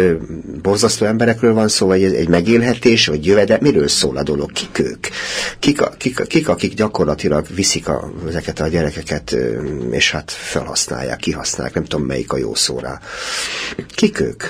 [0.62, 5.06] borzasztó emberekről van szó, vagy egy megélhetés, vagy jövedel, miről szól a dolog, kik ők?
[5.58, 9.36] Kik, kik, kik akik gyakorlatilag viszik a, ezeket a gyerekeket,
[9.90, 13.00] és hát felhasználják, kihasználják, nem tudom melyik a jó szóra.
[13.94, 14.44] Kik ők?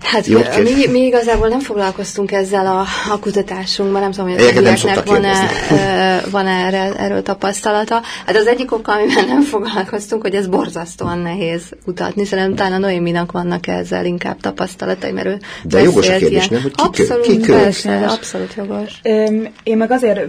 [0.00, 0.26] Hát
[0.62, 5.50] mi, mi igazából nem foglalkoztunk ezzel a, a kutatásunkban, nem tudom, hogy a többieknek van-e,
[6.30, 8.02] van -e erre, erről tapasztalata.
[8.26, 12.24] Hát az egyik oka, amivel nem foglalkoztunk, hogy ez borzasztóan nehéz kutatni.
[12.24, 16.62] Szerintem talán a Noéminak vannak ezzel inkább tapasztalatai, mert ő De jogos a kérdés, nem?
[16.62, 19.00] Hogy ki abszolút, ki persze, abszolút jogos.
[19.62, 20.20] Én meg azért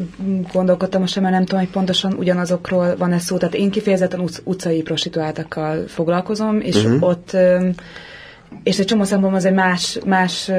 [0.53, 3.37] gondolkodtam most, mert nem tudom, hogy pontosan ugyanazokról van ez szó.
[3.37, 7.07] Tehát én kifejezetten utcai prostituáltakkal foglalkozom, és uh-huh.
[7.07, 7.37] ott
[8.63, 10.51] és egy csomó szempontból az egy más, más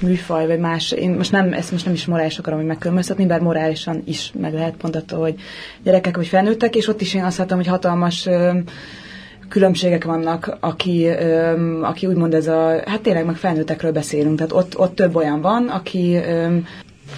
[0.00, 3.40] műfaj, vagy más, én most nem, ezt most nem is morális akarom hogy megkülönböztetni, bár
[3.40, 5.34] morálisan is meg lehet pont attól, hogy
[5.82, 8.28] gyerekek vagy felnőttek, és ott is én azt láttam, hogy hatalmas
[9.48, 11.08] különbségek vannak, aki,
[11.82, 15.68] aki úgymond ez a, hát tényleg meg felnőttekről beszélünk, tehát ott, ott több olyan van,
[15.68, 16.20] aki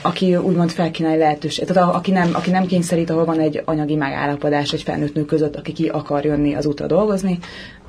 [0.02, 4.72] aki úgymond felkínálja lehetőség, tehát aki nem, aki nem kényszerít, ahol van egy anyagi megállapodás
[4.72, 7.38] egy felnőtt nő között, aki ki akar jönni az útra dolgozni,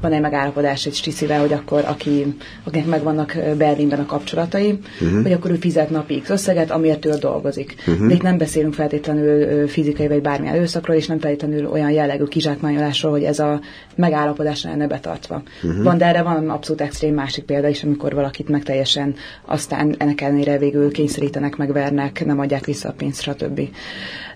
[0.05, 5.21] van egy megállapodás egy sticivel, hogy akkor aki, akinek megvannak Berlinben a kapcsolatai, uh-huh.
[5.21, 7.75] hogy akkor ő fizet napi X összeget, amiért ő dolgozik.
[7.87, 8.07] Uh-huh.
[8.07, 13.11] De itt nem beszélünk feltétlenül fizikai vagy bármilyen erőszakról, és nem feltétlenül olyan jellegű kizsákmányolásról,
[13.11, 13.59] hogy ez a
[13.95, 15.43] megállapodás lenne betartva.
[15.63, 15.83] Uh-huh.
[15.83, 19.15] Van, de erre van abszolút extrém másik példa is, amikor valakit meg teljesen
[19.45, 23.61] aztán ennek ellenére végül kényszerítenek, megvernek, nem adják vissza a pénzt, stb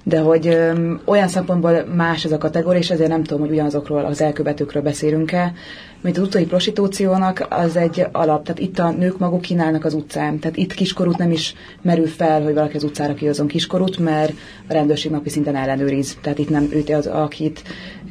[0.03, 4.05] de hogy ö, olyan szempontból más ez a kategória, és ezért nem tudom, hogy ugyanazokról
[4.05, 5.53] az elkövetőkről beszélünk-e,
[6.01, 8.43] mint az utcai prostitúciónak, az egy alap.
[8.43, 10.39] Tehát itt a nők maguk kínálnak az utcán.
[10.39, 14.33] Tehát itt kiskorút nem is merül fel, hogy valaki az utcára kihozom kiskorút, mert
[14.67, 16.17] a rendőrség napi szinten ellenőriz.
[16.21, 17.63] Tehát itt nem őt az, akit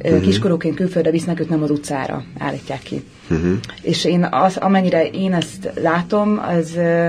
[0.03, 0.21] uh-huh.
[0.21, 3.03] kiskorúként külföldre visznek, őt nem az utcára állítják ki.
[3.29, 3.53] Uh-huh.
[3.81, 7.07] És én az, amennyire én ezt látom, az uh,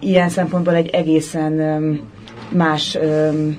[0.00, 2.00] ilyen szempontból egy egészen um,
[2.50, 3.58] más um,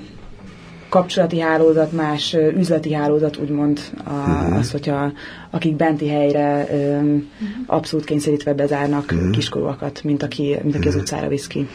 [0.94, 4.56] kapcsolati hálózat, más üzleti hálózat, úgymond a, uh-huh.
[4.56, 5.12] az, hogyha
[5.54, 7.30] akik benti helyre um,
[7.66, 9.30] abszolút kényszerítve bezárnak uh-huh.
[9.30, 10.94] kiskorúakat, mint aki, mint aki uh-huh.
[10.94, 11.68] az utcára visz ki.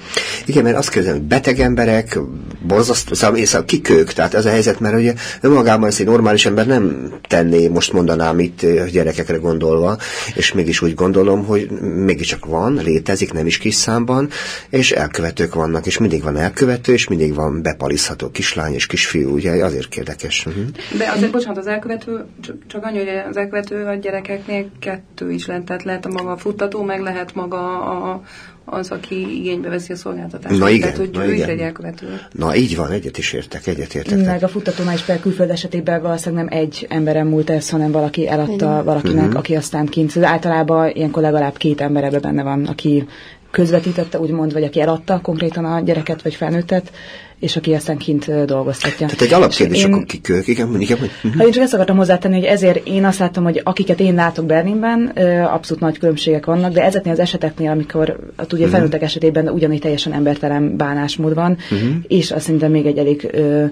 [0.46, 2.20] Igen, mert azt kérdezem, beteg emberek,
[2.68, 4.14] borzasztó, szóval, szóval kik ők?
[4.14, 8.40] Tehát ez a helyzet, mert ugye önmagában ezt egy normális ember nem tenné, most mondanám
[8.40, 9.98] itt gyerekekre gondolva,
[10.36, 14.30] és mégis úgy gondolom, hogy mégiscsak van, létezik, nem is kis számban,
[14.70, 19.66] és elkövetők vannak, és mindig van elkövető, és mindig van bepalizható kislány és kisfiú, ugye
[19.66, 20.46] azért érdekes.
[20.46, 20.64] Uh-huh.
[20.98, 22.26] De azért, bocsánat, az elkövető,
[22.68, 26.38] csak annyi, hogy az elkövető a gyerekeknél kettő is lehet, tehát lehet a maga a
[26.38, 28.22] futtató, meg lehet maga a,
[28.66, 30.60] az, aki igénybe veszi a szolgáltatást.
[30.60, 31.48] Na igen, Tehát, hogy na ő igen.
[31.48, 32.20] is egy elkövető.
[32.32, 34.26] Na így van, egyet is értek, egyet értek.
[34.26, 38.28] Meg a futtatónál is például külföld esetében valószínűleg nem egy emberen múlt ez, hanem valaki
[38.28, 39.38] eladta valakinek, uh-huh.
[39.38, 40.16] aki aztán kint.
[40.16, 43.08] Ez általában ilyenkor legalább két ember ebben benne van, aki
[43.52, 46.92] közvetítette, úgymond, vagy aki eladta konkrétan a gyereket vagy felnőttet,
[47.40, 49.08] és aki aztán kint dolgoztatja.
[49.08, 50.48] Tehát egy alapkérdés, akkor kik ők?
[50.48, 50.98] Igen, igen, igen.
[51.24, 51.46] Uh-huh.
[51.46, 55.06] én csak ezt akartam hozzátenni, hogy ezért én azt látom, hogy akiket én látok Berlinben,
[55.54, 58.72] abszolút nagy különbségek vannak, de ezeknél az eseteknél, amikor hát ugye uh-huh.
[58.78, 61.90] felnőttek esetében ugyanígy teljesen embertelen bánásmód van, uh-huh.
[62.08, 63.66] és azt szerintem még egy elég ö,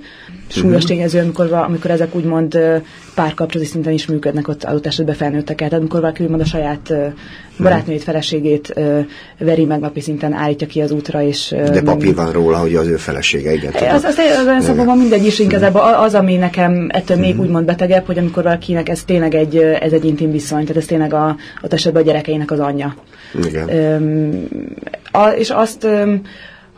[0.47, 0.89] súlyos uh-huh.
[0.89, 2.59] tényező, amikor, amikor ezek úgymond
[3.15, 5.57] párkapcsolati szinten is működnek ott adott esetben felnőtteket.
[5.57, 6.93] Tehát amikor valaki úgymond a saját
[7.59, 8.99] barátnőjét, feleségét ö,
[9.37, 11.51] veri meg napi szinten, állítja ki az útra, és...
[11.51, 13.95] Ö, De papír van róla, hogy az ő felesége, igen.
[13.95, 18.05] Az, az, az, az szóval mindegy is, igazából az, ami nekem ettől még úgymond betegebb,
[18.05, 21.73] hogy amikor valakinek ez tényleg egy, ez egy intim viszony, tehát ez tényleg a, ott
[21.73, 22.95] esetben a gyerekeinek az anyja.
[23.47, 23.69] Igen.
[23.69, 24.47] Öm,
[25.11, 26.21] a, és azt öm,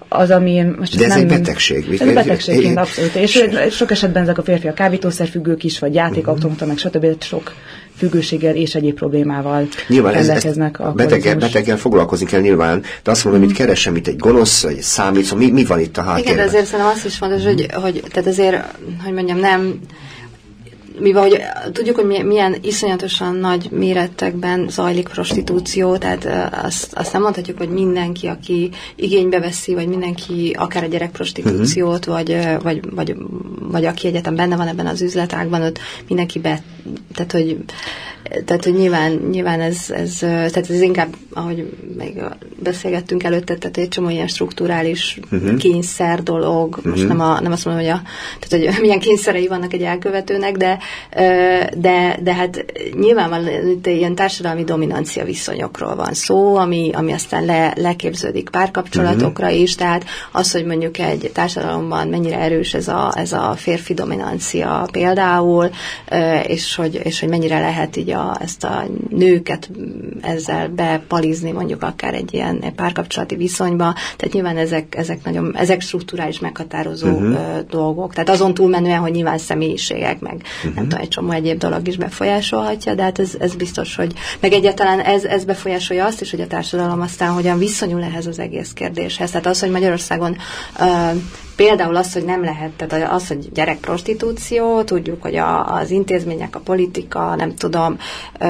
[0.09, 1.99] az, ami most De ez nem, egy betegség.
[1.99, 3.15] Ez betegségként abszolút.
[3.15, 7.23] És sok esetben ezek a férfiak kábítószerfüggők is, vagy játékautomata, meg stb.
[7.23, 7.53] sok
[7.97, 10.79] függőséggel és egyéb problémával nyilván rendelkeznek.
[10.79, 13.45] Ez, ez beteggel, beteggel foglalkozni kell nyilván, de azt mondom, mm.
[13.45, 16.33] hogy keresem itt egy gonosz, egy számít, mi, mi van itt a háttérben?
[16.33, 18.63] Igen, de azért szerintem azt is fontos, hogy, hogy tehát azért,
[19.03, 19.79] hogy mondjam, nem
[20.99, 27.57] mivel hogy tudjuk, hogy milyen iszonyatosan nagy méretekben zajlik prostitúció, tehát azt, azt nem mondhatjuk,
[27.57, 32.15] hogy mindenki, aki igénybe veszi, vagy mindenki akár a gyerekprostitúciót, uh-huh.
[32.15, 33.15] vagy, vagy, vagy,
[33.59, 36.61] vagy aki egyetem benne van ebben az üzletágban, ott mindenki be,
[37.13, 37.57] tehát hogy
[38.45, 42.21] tehát, hogy nyilván, nyilván ez, ez, tehát ez inkább, ahogy még
[42.63, 45.57] beszélgettünk előtte, tehát egy csomó ilyen strukturális uh-huh.
[45.57, 46.91] kényszer dolog, uh-huh.
[46.91, 48.01] most nem, a, nem azt mondom, hogy, a,
[48.39, 50.78] tehát, hogy milyen kényszerei vannak egy elkövetőnek, de,
[51.77, 52.65] de, de hát
[52.99, 59.61] nyilván itt ilyen társadalmi dominancia viszonyokról van szó, ami, ami aztán le, leképződik párkapcsolatokra uh-huh.
[59.61, 64.87] is, tehát az, hogy mondjuk egy társadalomban mennyire erős ez a, ez a férfi dominancia
[64.91, 65.69] például,
[66.47, 69.69] és hogy, és hogy mennyire lehet így a, ezt a nőket
[70.21, 76.39] ezzel bepalizni mondjuk akár egy ilyen párkapcsolati viszonyba, tehát nyilván ezek, ezek nagyon, ezek strukturális
[76.39, 77.59] meghatározó uh-huh.
[77.69, 80.75] dolgok, tehát azon túlmenően, hogy nyilván személyiségek, meg uh-huh.
[80.75, 84.51] nem tudom, egy csomó egyéb dolog is befolyásolhatja, de hát ez, ez biztos, hogy meg
[84.53, 88.73] egyáltalán ez, ez befolyásolja azt is, hogy a társadalom aztán hogyan viszonyul ehhez az egész
[88.73, 89.31] kérdéshez.
[89.31, 90.37] Tehát az, hogy Magyarországon
[90.79, 91.21] uh,
[91.59, 96.59] Például az, hogy nem lehet, tehát az, hogy gyerekprostitúció, tudjuk, hogy a, az intézmények, a
[96.59, 97.97] politika, nem tudom,
[98.39, 98.45] ö,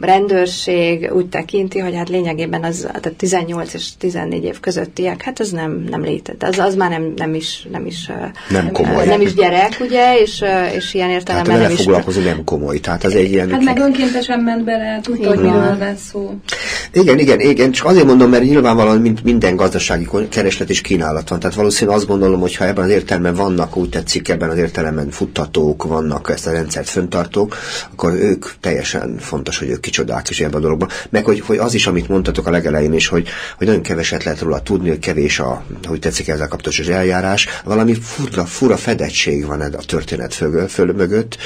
[0.00, 5.50] rendőrség úgy tekinti, hogy hát lényegében az tehát 18 és 14 év közöttiek, hát ez
[5.50, 6.42] nem, nem létezik.
[6.42, 8.10] Az, az már nem, nem is, nem is,
[8.50, 9.06] nem, komoly.
[9.06, 11.78] nem is gyerek, ugye, és, és ilyen értelemben hát, nem is.
[11.78, 13.50] foglalkozni nem komoly, tehát az egy ilyen...
[13.50, 16.34] Hát meg önkéntesen ment bele, tudta, hogy miről lesz szó.
[16.92, 21.38] Igen, igen, igen, csak azért mondom, mert nyilvánvalóan mint minden gazdasági kereslet és kínálat van.
[21.38, 25.10] Tehát valószínűleg azt gondolom, hogy ha ebben az értelemben vannak, úgy tetszik, ebben az értelemben
[25.10, 27.56] futtatók, vannak ezt a rendszert föntartók,
[27.92, 30.88] akkor ők teljesen fontos, hogy ők kicsodák is ebben a dologban.
[31.10, 34.40] Meg hogy, hogy az is, amit mondtatok a legelején is, hogy, hogy nagyon keveset lehet
[34.40, 39.60] róla tudni, hogy kevés a, hogy tetszik ezzel kapcsolatos eljárás, valami fura, fura fedettség van
[39.60, 41.36] a történet föl, föl mögött,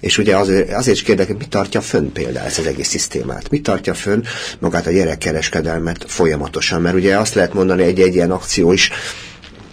[0.00, 3.50] és ugye azért, azért is kérdek, mi tartja fönn például ezt az egész szisztémát?
[3.50, 4.22] Mi tartja fönn
[4.58, 6.80] magát a gyerekkereskedelmet folyamatosan?
[6.80, 8.90] Mert ugye azt lehet mondani, egy, egy ilyen akció is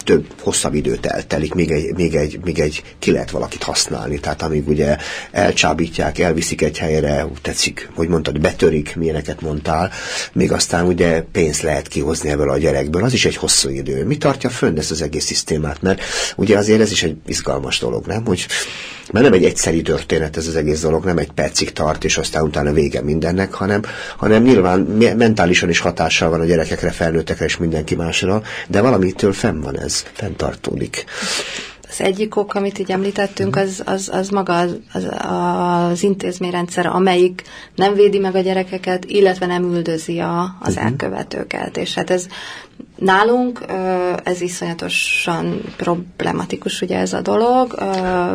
[0.08, 4.20] több, hosszabb időt eltelik, még egy, még, egy, még egy ki lehet valakit használni.
[4.20, 4.98] Tehát amíg ugye
[5.32, 9.92] elcsábítják, elviszik egy helyre, úgy tetszik, hogy mondtad, betörik, milyeneket mondtál,
[10.34, 14.06] még aztán ugye pénzt lehet kihozni ebből a gyerekből, az is egy hosszú idő.
[14.06, 15.82] Mi tartja fönn ezt az egész szisztémát?
[15.82, 16.02] Mert
[16.36, 18.26] ugye azért ez is egy izgalmas dolog, nem?
[18.26, 18.48] Hogy
[19.12, 22.44] mert nem egy egyszeri történet ez az egész dolog, nem egy percig tart, és aztán
[22.44, 23.82] utána vége mindennek, hanem,
[24.18, 24.80] hanem nyilván
[25.18, 29.97] mentálisan is hatással van a gyerekekre, felnőttekre és mindenki másra, de valamitől fenn van ez,
[30.14, 31.06] fenntartódik.
[31.90, 35.08] Az egyik ok, amit így említettünk, az, az, az maga az, az,
[35.92, 37.44] az intézményrendszer, amelyik
[37.76, 40.86] nem védi meg a gyerekeket, illetve nem üldözi a, az uh-huh.
[40.86, 41.78] elkövetőket.
[41.78, 42.28] És hát ez
[42.96, 43.66] nálunk
[44.24, 47.76] ez iszonyatosan problematikus ugye ez a dolog.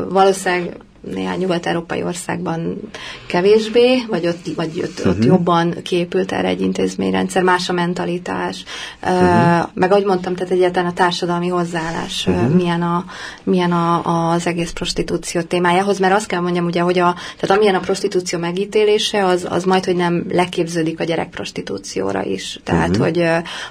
[0.08, 0.76] Valószínűleg
[1.10, 2.80] néhány nyugat-európai országban
[3.26, 5.06] kevésbé, vagy ott, vagy ott, uh-huh.
[5.06, 5.26] ott mhm.
[5.26, 8.64] jobban képült erre egy intézményrendszer, más a mentalitás,
[9.02, 9.18] uh-huh.
[9.18, 12.48] uh, meg ahogy mondtam, tehát egyáltalán a társadalmi hozzáállás uh-huh.
[12.48, 13.04] milyen, a,
[13.42, 17.74] milyen a, az egész prostitúció témájához, mert azt kell mondjam ugye, hogy a, tehát amilyen
[17.74, 22.60] a prostitúció megítélése, az, az majd, hogy nem leképződik a gyerekprostitúcióra is.
[22.64, 23.04] Tehát, uh-huh.
[23.04, 23.24] hogy,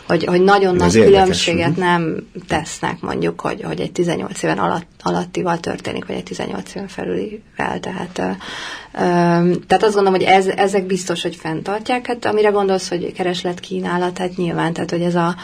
[0.08, 1.86] hogy, hogy nagyon nagy különbséget uh-huh.
[1.86, 6.88] nem tesznek mondjuk, hogy, hogy egy 18 éven alatt, alattival történik, vagy egy 18 éven
[6.88, 7.21] felül
[7.56, 8.32] fel, tehát, ö,
[9.68, 14.18] tehát azt gondolom, hogy ez, ezek biztos, hogy fenntartják, hát amire gondolsz, hogy kereslet kínálat,
[14.18, 15.36] hát nyilván, tehát hogy ez a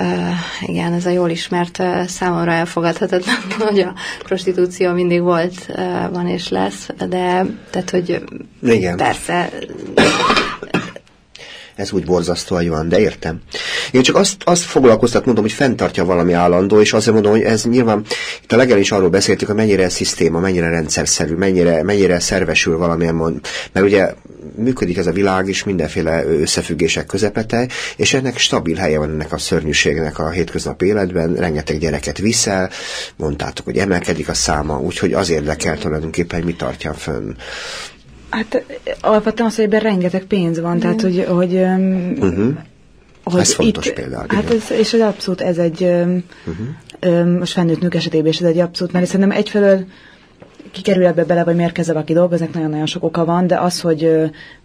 [0.00, 3.36] Uh, igen, ez a jól ismert uh, számomra elfogadhatatlan,
[3.68, 8.24] hogy a prostitúció mindig volt, uh, van és lesz, de tehát, hogy
[8.62, 8.96] igen.
[8.96, 9.50] persze
[11.78, 13.40] ez úgy borzasztó, hogy van, de értem.
[13.90, 17.64] Én csak azt, azt foglalkoztat, mondom, hogy fenntartja valami állandó, és azért mondom, hogy ez
[17.64, 18.04] nyilván,
[18.42, 23.14] itt a legelőtt is arról beszéltük, hogy mennyire szisztéma, mennyire rendszerszerű, mennyire, mennyire szervesül valamilyen
[23.14, 23.40] mond,
[23.72, 24.14] mert ugye
[24.56, 29.38] működik ez a világ is mindenféle összefüggések közepete, és ennek stabil helye van ennek a
[29.38, 32.70] szörnyűségnek a hétköznapi életben, rengeteg gyereket viszel,
[33.16, 37.32] mondtátok, hogy emelkedik a száma, úgyhogy az érdekel tulajdonképpen, hogy mi tartja fönn.
[38.30, 38.64] Hát
[39.00, 40.78] alapvetően az, hogy ebben rengeteg pénz van, mm.
[40.78, 42.56] tehát hogy, hogy uh-huh.
[43.24, 44.26] Hogy ez fontos itt, például.
[44.28, 47.38] Hát ez, és ez abszolút ez egy, uh-huh.
[47.38, 49.84] most felnőtt nők esetében is ez egy abszolút, mert szerintem egyfelől
[50.72, 54.02] kikerül ebbe bele, vagy miért kezd valaki dolgozni, nagyon-nagyon sok oka van, de az, hogy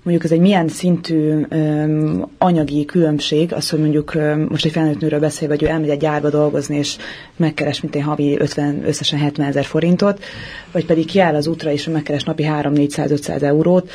[0.04, 5.00] mondjuk ez egy milyen szintű um, anyagi különbség, az, hogy mondjuk um, most egy felnőtt
[5.00, 6.98] nőről beszél, vagy ő elmegy egy gyárba dolgozni, és
[7.36, 10.24] megkeres, mint egy havi 50, összesen 70 ezer forintot,
[10.72, 13.92] vagy pedig kiáll az útra, és megkeres napi 3-400-500 eurót,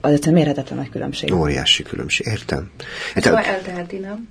[0.00, 1.34] az egyszerűen mérhetetlen nagy különbség.
[1.34, 2.70] Óriási különbség, értem.
[3.16, 4.28] Szóval elteheti, nem?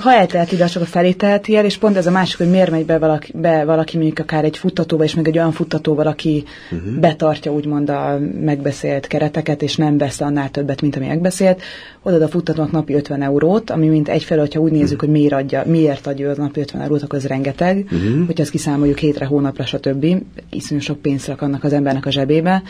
[0.00, 2.70] Ha eltelt ide, csak a felé teheti el, és pont ez a másik, hogy miért
[2.70, 6.44] megy be valaki, be valaki mondjuk akár egy futtatóba, és meg egy olyan futtatóval, aki
[6.70, 6.98] uh-huh.
[6.98, 11.62] betartja úgymond a megbeszélt kereteket, és nem vesz annál többet, mint ami megbeszélt,
[12.02, 15.10] oda a futtatónak napi 50 eurót, ami mint egyfelől, hogyha úgy nézzük, uh-huh.
[15.10, 18.26] hogy miért adja, miért adja az napi 50 eurót, akkor az rengeteg, uh-huh.
[18.26, 20.06] hogyha ezt kiszámoljuk hétre, hónapra, stb.
[20.50, 22.62] Iszonyú sok pénzt rak annak az embernek a zsebébe.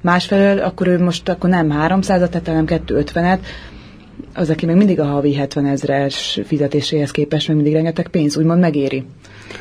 [0.00, 3.38] Másfelől, akkor ő most akkor nem 300-at tett, hanem 250-et,
[4.34, 8.60] az, aki meg mindig a havi 70 ezres fizetéséhez képest, meg mindig rengeteg pénz, úgymond
[8.60, 9.04] megéri.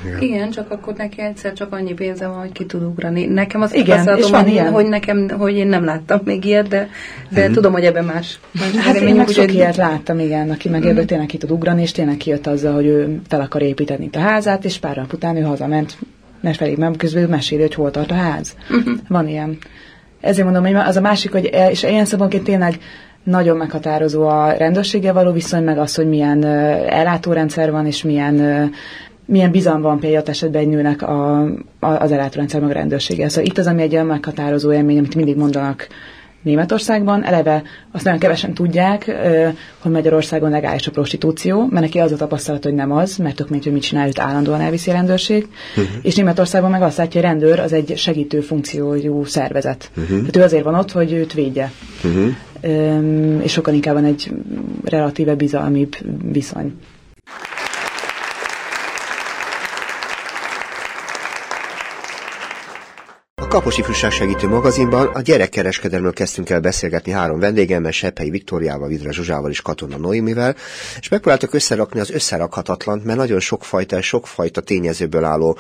[0.06, 0.22] Igen.
[0.22, 3.26] Igen, csak akkor neki egyszer csak annyi pénze van, hogy ki tud ugrani.
[3.26, 4.72] Nekem az Igen, és van ilyen.
[4.72, 6.90] hogy nekem, hogy én nem láttam még ilyet, de,
[7.30, 7.54] de hmm.
[7.54, 8.40] tudom, hogy ebben más.
[8.52, 11.06] más hát én meg sok ilyet láttam, igen, aki meg ebből mm.
[11.06, 14.66] tényleg ki tud ugrani, és tényleg kijött azzal, hogy ő fel akar építeni a házát,
[14.66, 15.98] és pár nap után ő hazament,
[16.42, 18.56] mert felé, mert közben ő meséli, hogy hol tart a ház.
[18.70, 18.94] Uh-huh.
[19.08, 19.58] Van ilyen.
[20.22, 22.80] Ezért mondom, hogy az a másik, hogy és ilyen szempontként tényleg
[23.24, 28.72] nagyon meghatározó a rendőrséggel való viszony, meg az, hogy milyen ellátórendszer van, és milyen
[29.26, 31.42] milyen bizalom van például esetben egy nőnek a,
[31.80, 33.30] a, az ellátórendszer meg a rendőrsége.
[33.30, 35.88] Szóval itt az, ami egy olyan meghatározó élmény, amit mindig mondanak
[36.42, 37.24] Németországban.
[37.24, 39.12] Eleve azt nagyon kevesen tudják,
[39.80, 43.50] hogy Magyarországon legális a prostitúció, mert neki az a tapasztalat, hogy nem az, mert tök
[43.50, 45.48] mindegy, hogy mit csinál, őt állandóan elviszi a rendőrség.
[45.70, 45.96] Uh-huh.
[46.02, 49.92] És Németországban meg azt látja, hogy rendőr az egy segítő funkciójú szervezet.
[49.98, 50.18] Uh-huh.
[50.18, 51.72] Tehát ő azért van ott, hogy őt védje.
[52.04, 52.36] Uh-huh.
[53.42, 54.32] És sokkal inkább van egy
[54.84, 55.96] relatíve bizalmibb
[56.32, 56.74] viszony.
[63.50, 69.52] Kapos Ifjúság Segítő magazinban a gyerekkereskedelmről kezdtünk el beszélgetni három vendégemmel, Seppei Viktóriával, Vidra Zsuzsával
[69.52, 70.56] és Katona Noémivel,
[71.00, 75.58] és megpróbáltak összerakni az összerakhatatlant, mert nagyon sokfajta, sokfajta tényezőből álló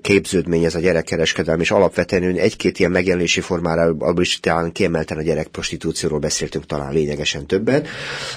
[0.00, 5.22] képződmény ez a gyerekkereskedelem, és alapvetően egy-két ilyen megjelenési formára abból is talán kiemelten a
[5.22, 7.88] gyerekprostitúcióról beszéltünk talán lényegesen többet,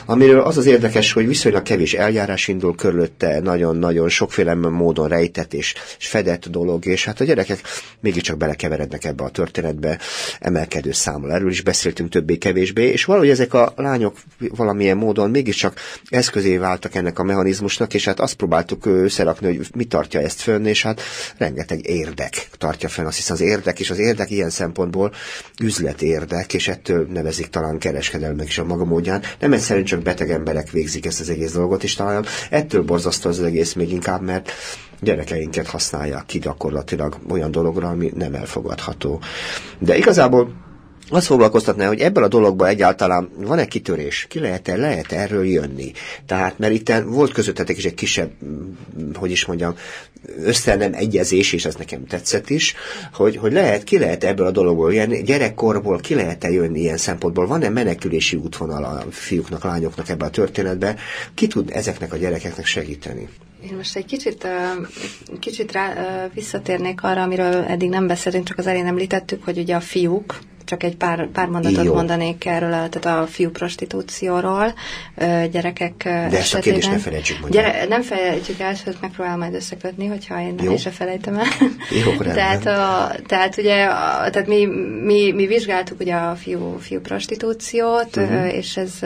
[0.05, 5.73] amiről az az érdekes, hogy viszonylag kevés eljárás indul körülötte, nagyon-nagyon sokféle módon rejtett és
[5.97, 7.61] fedett dolog, és hát a gyerekek
[7.99, 9.99] mégiscsak belekeverednek ebbe a történetbe,
[10.39, 16.57] emelkedő számmal erről is beszéltünk többé-kevésbé, és valahogy ezek a lányok valamilyen módon mégiscsak eszközé
[16.57, 20.83] váltak ennek a mechanizmusnak, és hát azt próbáltuk összerakni, hogy mi tartja ezt fönn, és
[20.83, 21.00] hát
[21.37, 23.05] rengeteg érdek tartja fenn.
[23.05, 25.11] Azt hiszem az érdek, és az érdek ilyen szempontból
[25.61, 29.21] üzletérdek, és ettől nevezik talán kereskedelmek is a maga módján.
[29.39, 33.41] Nem egyszerűen csak beteg emberek végzik ezt az egész dolgot, és talán ettől borzasztó az
[33.41, 34.51] egész még inkább, mert
[34.99, 39.21] gyerekeinket használják ki gyakorlatilag olyan dologra, ami nem elfogadható.
[39.79, 40.53] De igazából
[41.13, 44.25] azt foglalkoztatná, hogy ebből a dologban egyáltalán van-e kitörés?
[44.29, 45.91] Ki lehet-e, lehet erről jönni?
[46.25, 49.75] Tehát, mert itt volt közöttetek is egy kisebb, mm, hogy is mondjam,
[50.37, 52.75] össze nem egyezés, és ez nekem tetszett is,
[53.13, 57.47] hogy, hogy lehet, ki lehet ebből a dologból jönni, gyerekkorból ki lehet-e jönni ilyen szempontból?
[57.47, 60.95] Van-e menekülési útvonal a fiúknak, lányoknak ebbe a történetbe?
[61.33, 63.29] Ki tud ezeknek a gyerekeknek segíteni?
[63.63, 64.47] Én most egy kicsit,
[65.39, 65.93] kicsit rá,
[66.33, 70.39] visszatérnék arra, amiről eddig nem beszéltünk, csak az elén említettük, hogy ugye a fiúk,
[70.71, 71.93] csak egy pár, pár mondatot Jó.
[71.93, 74.73] mondanék erről, tehát a fiú prostitúcióról,
[75.51, 76.59] gyerekek De ezt esetében.
[76.59, 80.71] a kérdést ne felejtsük Gyere, Nem felejtsük el, hogy megpróbálom majd összekötni, hogyha én nem
[80.71, 81.45] is felejtem el.
[82.05, 84.65] Jó, tehát, a, tehát ugye, a, tehát mi,
[85.03, 88.53] mi, mi vizsgáltuk ugye a fiú, fiú prostitúciót, uh-huh.
[88.53, 88.99] és ez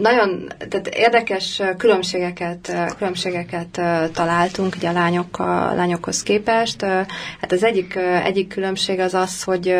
[0.00, 3.80] nagyon tehát érdekes különbségeket, különbségeket
[4.12, 6.82] találtunk ugye a lányok, a lányokhoz képest.
[7.40, 9.76] Hát az egyik, egyik különbség az az, hogy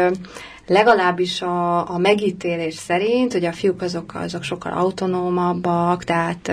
[0.71, 6.53] legalábbis a, a megítélés szerint, hogy a fiúk azok, azok sokkal autonómabbak, tehát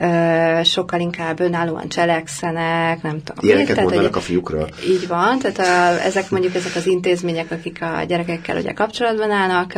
[0.00, 3.44] ö, sokkal inkább önállóan cselekszenek, nem tudom.
[3.44, 4.68] Ilyeneket tehát, mondanak a fiúkról.
[4.88, 9.74] Így van, tehát a, ezek mondjuk ezek az intézmények, akik a gyerekekkel ugye kapcsolatban állnak,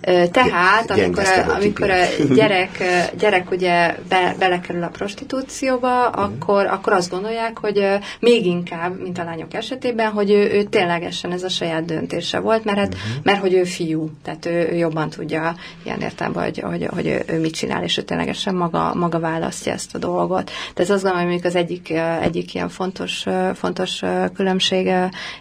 [0.00, 2.04] ö, tehát amikor, a, amikor a
[2.34, 2.82] gyerek,
[3.18, 6.22] gyerek ugye be, belekerül a prostitúcióba, mm.
[6.22, 7.86] akkor, akkor azt gondolják, hogy
[8.20, 12.64] még inkább, mint a lányok esetében, hogy ő, ő ténylegesen ez a saját döntése volt,
[12.64, 13.24] mert hát uh-huh.
[13.24, 17.22] mert hogy ő fiú, tehát ő, ő jobban tudja ilyen értelemben, hogy, hogy, hogy ő,
[17.26, 20.50] ő mit csinál, és ő ténylegesen maga, maga választja ezt a dolgot.
[20.74, 21.90] Tehát azt gondolom, hogy az egyik,
[22.20, 24.02] egyik ilyen fontos, fontos
[24.34, 24.86] különbség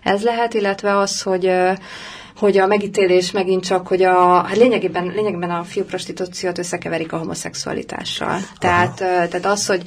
[0.03, 1.51] ez lehet, illetve az, hogy
[2.38, 8.39] hogy a megítélés megint csak, hogy a, hát lényegében, lényegében a fiúprostitúciót összekeverik a homoszexualitással.
[8.59, 9.85] Tehát, tehát az, hogy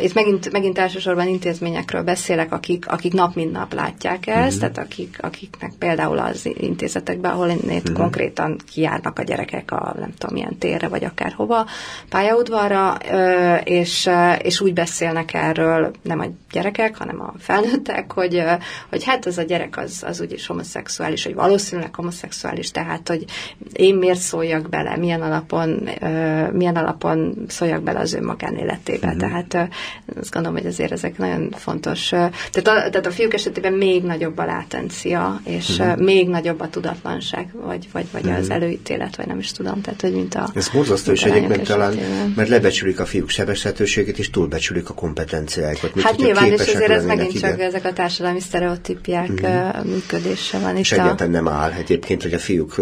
[0.00, 4.58] itt megint, megint elsősorban intézményekről beszélek, akik, akik nap mint nap látják ezt, uh-huh.
[4.58, 7.92] tehát akik, akiknek például az intézetekben, ahol itt uh-huh.
[7.92, 11.66] konkrétan kijárnak a gyerekek a nem tudom milyen térre, vagy akár hova,
[12.08, 12.96] pályaudvarra,
[13.64, 18.42] és, és úgy beszélnek erről nem a gyerekek, hanem a felnőttek, hogy,
[18.90, 23.24] hogy hát az a gyerek az, az úgyis homoszexuális, hogy valószínűleg valószínűleg homoszexuális, tehát hogy
[23.72, 25.88] én miért szóljak bele, milyen alapon,
[26.52, 29.06] milyen alapon szóljak bele az ő magánéletébe.
[29.06, 29.18] Mm-hmm.
[29.18, 29.68] Tehát
[30.20, 32.08] azt gondolom, hogy azért ezek nagyon fontos.
[32.08, 36.04] Tehát, a, tehát a fiúk esetében még nagyobb a látencia, és mm-hmm.
[36.04, 38.34] még nagyobb a tudatlanság, vagy, vagy, vagy mm-hmm.
[38.34, 39.80] az előítélet, vagy nem is tudom.
[39.80, 41.98] Tehát, hogy mint a, Ez borzasztó is egyébként talán,
[42.36, 46.00] mert lebecsülik a fiúk sebezhetőségét, és túlbecsülik a kompetenciáikat.
[46.00, 47.48] Hát nyilván, és azért ez megint ide.
[47.48, 49.90] csak ezek a társadalmi sztereotípiák mm-hmm.
[49.90, 50.76] működése van.
[50.76, 52.74] És egyáltalán nem áll egyébként, hogy a fiúk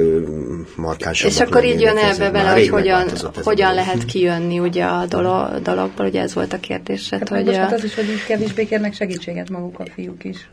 [0.77, 5.63] markánsabbak És akkor így jön ebbe bele, hogy hogyan, hogyan lehet kijönni ugye a dolog,
[5.63, 7.11] dologból, ugye ez volt a kérdés.
[7.11, 10.49] Hát, hogy most hát az is, hogy kevésbé kérnek segítséget maguk a fiúk is.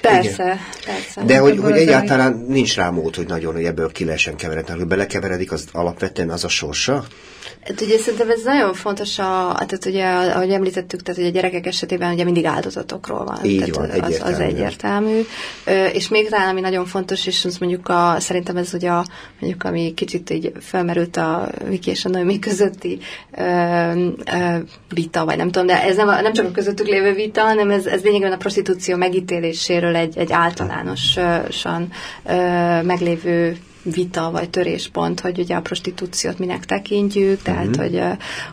[0.00, 0.58] Persze, Igen.
[0.84, 1.22] persze.
[1.24, 4.78] De hogy, hogy egyáltalán nincs rá mód, hogy nagyon, hogy ebből ki lehessen keveredni.
[4.78, 7.04] Ha belekeveredik, az alapvetően az a sorsa?
[7.64, 11.66] Hát ugye szerintem ez nagyon fontos, a, tehát ugye, ahogy említettük, tehát ugye a gyerekek
[11.66, 13.44] esetében ugye mindig áldozatokról van.
[13.44, 14.34] Így tehát van, az, egyértelmű.
[14.34, 15.20] az egyértelmű.
[15.92, 19.04] És még talán, ami nagyon fontos, és az mondjuk a, szerintem ez ugye a,
[19.40, 22.98] mondjuk, ami kicsit így felmerült a Viki és a Noémi közötti
[23.36, 23.42] ö,
[24.32, 24.56] ö,
[24.94, 27.86] vita, vagy nem tudom, de ez nem, nem csak a közöttük lévő vita, hanem ez,
[27.86, 28.96] ez lényegében a prostitúció
[29.52, 31.90] megítéléséről egy, egy általánosan
[32.82, 37.82] meglévő vita vagy töréspont, hogy ugye a prostitúciót minek tekintjük, tehát uh-huh.
[37.82, 38.02] hogy,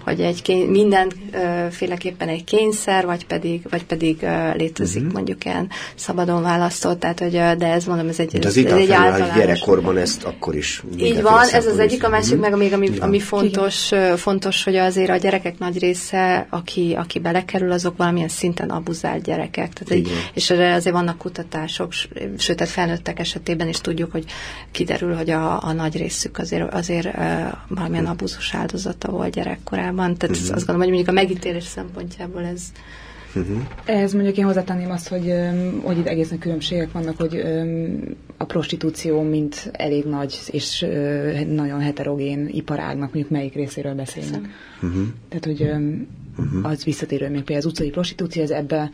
[0.04, 5.14] hogy egy kény, mindenféleképpen egy kényszer, vagy pedig, vagy pedig létezik uh-huh.
[5.14, 8.78] mondjuk ilyen szabadon választott, tehát hogy, de ez mondom, ez egy, de az ez, ez
[8.78, 9.36] egy általános.
[9.36, 12.50] gyerekkorban ezt akkor is Így van, ez az egyik, a másik, uh-huh.
[12.50, 17.72] meg még ami, ami fontos, fontos, hogy azért a gyerekek nagy része, aki, aki belekerül,
[17.72, 19.74] azok valamilyen szinten abuzált gyerekek.
[19.74, 21.94] Tehát egy, és azért vannak kutatások,
[22.38, 24.26] sőt, tehát felnőttek esetében is tudjuk, hogy
[24.72, 27.14] kiderül, hogy a, a nagy részük azért, azért uh,
[27.68, 28.12] valamilyen hm.
[28.12, 30.18] abuzus áldozata volt gyerekkorában.
[30.18, 30.56] Tehát uh-huh.
[30.56, 32.62] azt gondolom, hogy mondjuk a megítélés szempontjából ez
[33.36, 33.62] Uh-huh.
[33.86, 35.34] Ehhez mondjuk én hozzátenném azt, hogy,
[35.82, 37.44] hogy itt egészen különbségek vannak, hogy
[38.38, 40.86] a prostitúció mint elég nagy és
[41.48, 44.42] nagyon heterogén iparágnak mondjuk melyik részéről beszélnek.
[44.82, 45.02] Uh-huh.
[45.30, 46.70] Tehát, hogy uh-huh.
[46.70, 48.92] az visszatérő még például az utcai prostitúció, ez ebbe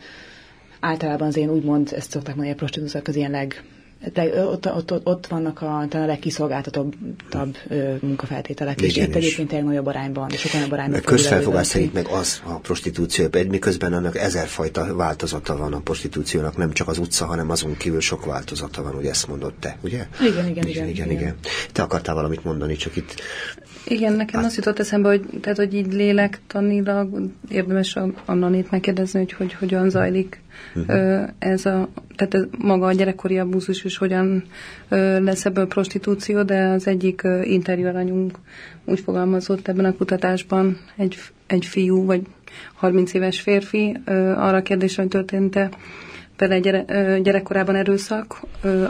[0.80, 3.64] általában az én úgymond, ezt szokták mondani, a prostitúciók az ilyen leg,
[4.12, 7.56] de ott, ott, ott vannak a, talán a legkiszolgáltatottabb
[8.00, 11.00] munkafeltételek, Igen, és itt egyébként egy nagyobb arányban, és sokkal nagyobb arányban.
[11.00, 16.72] Közfelfogás szerint meg az a prostitúció, egy miközben annak ezerfajta változata van a prostitúciónak, nem
[16.72, 20.06] csak az utca, hanem azon kívül sok változata van, ugye ezt mondott te, ugye?
[20.20, 20.66] Igen, igen, igen.
[20.66, 21.34] igen, igen, igen.
[21.72, 23.14] Te akartál valamit mondani, csak itt...
[23.88, 29.18] Igen, nekem azt jutott eszembe, hogy, tehát, hogy így lélektanilag érdemes a, a Nanét megkérdezni,
[29.18, 30.40] hogy, hogy hogyan zajlik
[30.74, 31.28] uh-huh.
[31.38, 34.44] ez a, tehát ez maga a gyerekkori abúzus is hogyan
[35.18, 38.38] lesz ebből prostitúció, de az egyik interjú alanyunk
[38.84, 42.22] úgy fogalmazott ebben a kutatásban, egy, egy fiú, vagy
[42.74, 43.96] 30 éves férfi,
[44.36, 45.68] arra a kérdésre, hogy történt-e
[46.36, 48.40] vele gyere, gyerekkorában erőszak,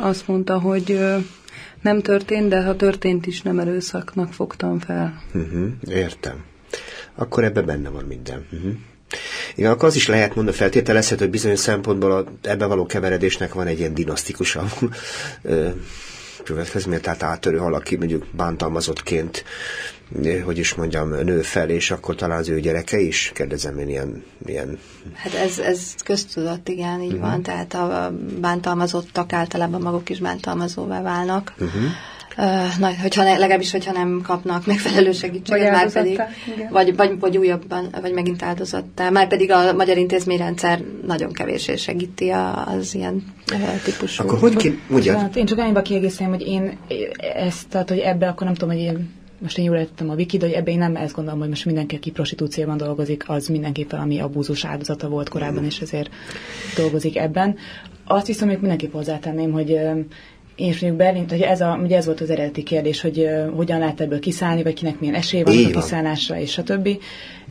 [0.01, 0.99] azt mondta, hogy
[1.81, 5.23] nem történt, de ha történt is, nem erőszaknak fogtam fel.
[5.35, 6.45] Uh-huh, értem.
[7.15, 8.47] Akkor ebben benne van minden.
[8.53, 8.73] Uh-huh.
[9.55, 13.67] Igen, akkor az is lehet mondani, feltételezhető, hogy bizonyos szempontból a, ebbe való keveredésnek van
[13.67, 14.71] egy ilyen dinasztikusabb
[16.45, 19.45] következmény, tehát áttörő valaki mondjuk bántalmazottként,
[20.45, 24.25] hogy is mondjam, nő fel, és akkor talán az ő gyereke is, kérdezem én ilyen...
[24.45, 24.79] ilyen...
[25.15, 27.31] Hát ez, ez köztudott, igen, így uh-huh.
[27.31, 31.55] van, tehát a bántalmazottak általában maguk is bántalmazóvá válnak.
[31.59, 31.83] Uh-huh
[32.39, 36.21] Uh, na, hogyha ne, legalábbis, hogyha nem kapnak megfelelő segítséget, már pedig,
[36.71, 42.31] vagy, vagy, vagy újabban, vagy megint áldozattá, már pedig a magyar intézményrendszer nagyon kevésé segíti
[42.31, 43.35] az ilyen
[43.85, 44.23] típusú.
[44.23, 45.19] Akkor hogy ki, ugye?
[45.19, 46.79] Hát én csak annyiba kiegészítem, hogy én
[47.35, 50.37] ezt, tehát, hogy ebbe akkor nem tudom, hogy én most én jól értettem a wiki,
[50.37, 53.91] de hogy ebben én nem ezt gondolom, hogy most mindenki, aki prostitúcióban dolgozik, az mindenképp
[53.91, 56.11] valami abúzus áldozata volt korábban, és ezért
[56.77, 57.57] dolgozik ebben.
[58.05, 59.79] Azt viszont még mindenképp hozzátenném, hogy
[60.57, 63.79] és mondjuk Berlin, hogy ez, a, ugye ez volt az eredeti kérdés, hogy uh, hogyan
[63.79, 66.99] lehet ebből kiszállni, vagy kinek milyen esély van a kiszállásra, és többi.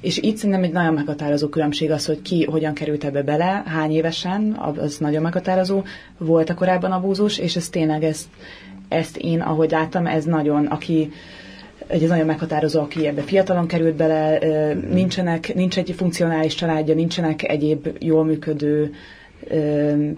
[0.01, 3.91] És itt szerintem egy nagyon meghatározó különbség az, hogy ki hogyan került ebbe bele, hány
[3.91, 5.83] évesen, az nagyon meghatározó.
[6.17, 8.27] Volt a korábban abúzus, és ez tényleg ezt,
[8.87, 11.11] ezt én, ahogy láttam, ez nagyon, aki
[11.87, 14.37] egy ez nagyon meghatározó, aki ebbe fiatalon került bele,
[14.89, 18.93] nincsenek, nincs egy funkcionális családja, nincsenek egyéb jól működő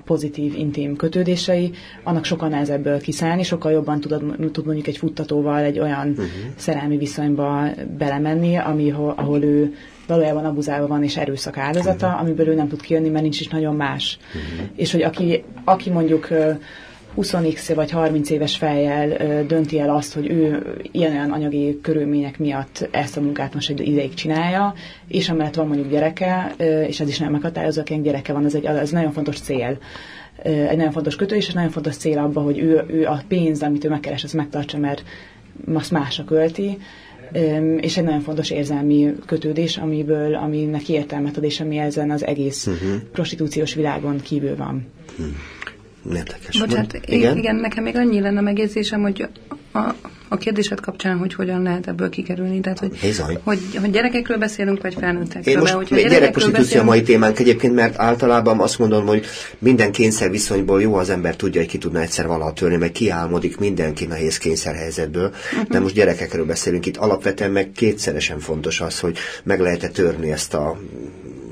[0.05, 1.71] pozitív, intim kötődései,
[2.03, 6.25] annak sokkal nehezebb kiszállni, sokkal jobban tud, tud mondjuk egy futtatóval egy olyan uh-huh.
[6.55, 7.63] szerelmi viszonyba
[7.97, 9.75] belemenni, ami, ahol ő
[10.07, 12.21] valójában abuzálva van és erőszak áldozata, uh-huh.
[12.21, 14.17] amiből ő nem tud kijönni, mert nincs is nagyon más.
[14.27, 14.67] Uh-huh.
[14.75, 16.27] És hogy aki, aki mondjuk
[17.17, 23.17] 20x vagy 30 éves fejjel dönti el azt, hogy ő ilyen-olyan anyagi körülmények miatt ezt
[23.17, 24.73] a munkát most egy ideig csinálja,
[25.07, 26.53] és amellett van mondjuk gyereke,
[26.87, 29.77] és ez is nem meghatározó, akinek gyereke van, az egy, az nagyon fontos cél
[30.43, 33.83] egy nagyon fontos kötő, és nagyon fontos cél abban, hogy ő, ő a pénz, amit
[33.83, 35.03] ő megkeres, azt megtartsa, mert
[35.73, 36.77] azt másra költi,
[37.77, 42.67] és egy nagyon fontos érzelmi kötődés, amiből, aminek értelmet ad, és ami ezen az egész
[42.67, 43.01] uh-huh.
[43.11, 44.85] prostitúciós világon kívül van.
[45.11, 45.35] Uh-huh.
[46.15, 46.59] Érdekes.
[46.59, 47.37] Bocsánat, igen?
[47.37, 49.27] igen, nekem még annyi lenne megjegyzésem, hogy
[49.71, 49.95] a,
[50.27, 52.59] a kérdésed kapcsán, hogy hogyan lehet ebből kikerülni.
[52.59, 52.97] Tehát, hogy,
[53.43, 55.53] hogy, hogy gyerekekről beszélünk, vagy felnőttekről.
[55.53, 56.87] Én most hogy gyerekprostitúció beszélünk...
[56.87, 59.25] a mai témánk egyébként, mert általában azt mondom, hogy
[59.59, 63.57] minden kényszer viszonyból jó az ember tudja, hogy ki tudna egyszer valaha törni, meg kiálmodik
[63.57, 65.33] mindenki nehéz kényszerhelyzetből.
[65.53, 65.69] Uh-huh.
[65.69, 66.97] De most gyerekekről beszélünk itt.
[66.97, 70.77] Alapvetően meg kétszeresen fontos az, hogy meg lehet-e törni ezt a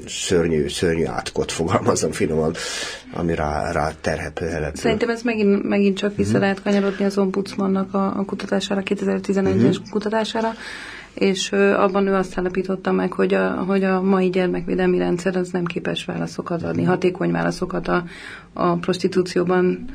[0.08, 2.53] szörnyű, szörnyű átkot fogalmazom finoman,
[3.14, 4.41] ami rá, rá terhet.
[4.74, 6.41] Szerintem ez megint, megint csak vissza uh-huh.
[6.41, 9.62] lehet kanyarodni az ombudsmannak a, a kutatására, 2011-es uh-huh.
[9.62, 9.89] Mhm.
[9.89, 10.53] kutatására,
[11.14, 15.66] és abban ő azt állapította meg, hogy a, hogy a mai gyermekvédelmi rendszer az nem
[15.66, 18.03] képes válaszokat adni, hatékony válaszokat a,
[18.53, 19.86] a prostitúcióban,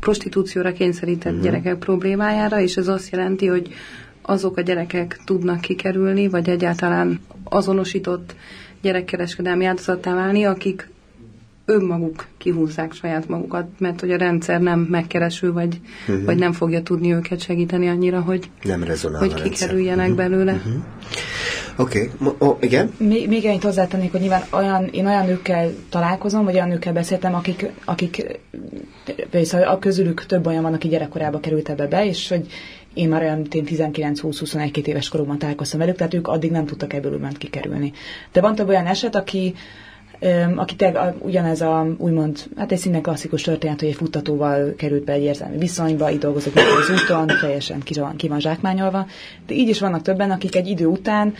[0.00, 1.44] prostitúcióra kényszerített uh-huh.
[1.44, 3.74] gyerekek problémájára, és ez azt jelenti, hogy
[4.22, 8.34] azok a gyerekek tudnak kikerülni, vagy egyáltalán azonosított
[8.82, 10.88] gyerekkereskedelmi áldozattá válni, akik
[11.70, 16.24] önmaguk kihúzzák saját magukat, mert hogy a rendszer nem megkereső, vagy, uh-huh.
[16.24, 18.84] vagy nem fogja tudni őket segíteni annyira, hogy, nem
[19.18, 20.28] hogy kikerüljenek uh-huh.
[20.28, 20.52] belőle.
[20.52, 20.82] Uh-huh.
[21.76, 22.34] Oké, okay.
[22.38, 22.92] oh, igen?
[22.96, 27.34] Még, még ennyit hozzátennék, hogy nyilván olyan, én olyan nőkkel találkozom, vagy olyan nőkkel beszéltem,
[27.34, 28.40] akik, akik
[29.30, 32.46] persze a közülük több olyan van, aki gyerekkorába került ebbe be, és hogy
[32.94, 37.38] én már olyan 19-20-21 éves koromban találkoztam velük, tehát ők addig nem tudtak ebből úgymond
[37.38, 37.92] kikerülni.
[38.32, 39.54] De van több olyan eset, aki
[40.56, 45.12] aki te, ugyanez a úgymond, hát egy színen klasszikus történet, hogy egy futtatóval került be
[45.12, 49.06] egy érzelmi viszonyba, így dolgozott az úton, teljesen ki van, ki van zsákmányolva.
[49.46, 51.34] De így is vannak többen, akik egy idő után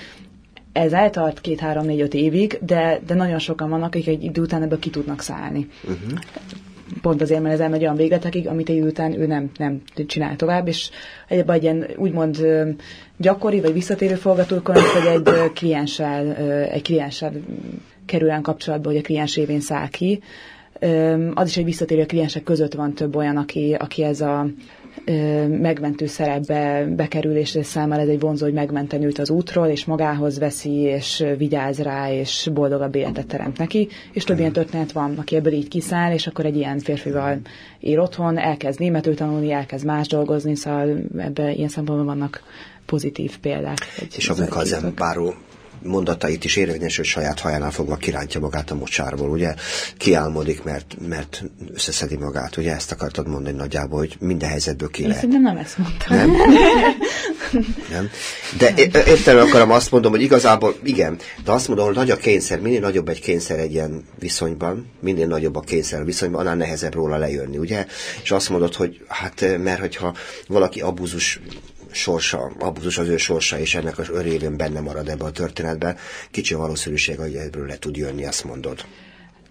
[0.73, 4.91] ez eltart két-három-négy-öt évig, de, de nagyon sokan vannak, akik egy idő után ebből ki
[4.91, 5.69] tudnak szállni.
[5.85, 6.19] Uh-huh.
[7.03, 10.67] Pont azért, mert ez elmegy olyan végletekig, amit egy után ő nem, nem csinál tovább,
[10.69, 10.91] és
[11.29, 12.47] egyébként egy ilyen úgymond
[13.17, 16.35] gyakori vagy visszatérő forgatókönyv, hogy egy klienssel,
[16.67, 17.33] egy klienssel
[18.07, 20.21] kerül kapcsolatba, hogy a kliens évén száll ki.
[21.35, 24.47] Az is egy visszatérő kliensek között van több olyan, aki, aki ez a
[25.49, 30.39] megmentő szerepbe bekerül, és számára ez egy vonzó, hogy megmenteni őt az útról, és magához
[30.39, 33.89] veszi, és vigyáz rá, és boldogabb életet teremt neki.
[34.13, 37.39] És több ilyen történet van, aki ebből így kiszáll, és akkor egy ilyen férfival
[37.81, 42.43] él otthon, elkezd németül tanulni, elkezd más dolgozni, szóval ebben ilyen szempontból vannak
[42.87, 43.79] pozitív példák.
[44.17, 45.35] És amikor az báró
[45.83, 49.55] mondatait is érvényesül, hogy saját hajánál fogva kirántja magát a mocsárból, ugye?
[49.97, 51.43] Kiálmodik, mert, mert
[51.75, 52.75] összeszedi magát, ugye?
[52.75, 55.23] Ezt akartad mondani nagyjából, hogy minden helyzetből ki lehet.
[55.23, 56.17] Én nem ezt mondtam.
[56.17, 56.31] Nem?
[57.95, 58.11] nem?
[58.59, 58.73] De
[59.07, 62.81] értem akarom azt mondom, hogy igazából igen, de azt mondom, hogy nagy a kényszer, minél
[62.81, 67.17] nagyobb egy kényszer egy ilyen viszonyban, minél nagyobb a kényszer a viszonyban, annál nehezebb róla
[67.17, 67.87] lejönni, ugye?
[68.23, 70.15] És azt mondod, hogy hát, mert hogyha
[70.47, 71.41] valaki abúzus
[71.93, 75.97] sorsa, abuzus az ő sorsa, és ennek az örében benne marad ebbe a történetben,
[76.31, 78.85] kicsi valószínűség, hogy ebből le tud jönni, azt mondod.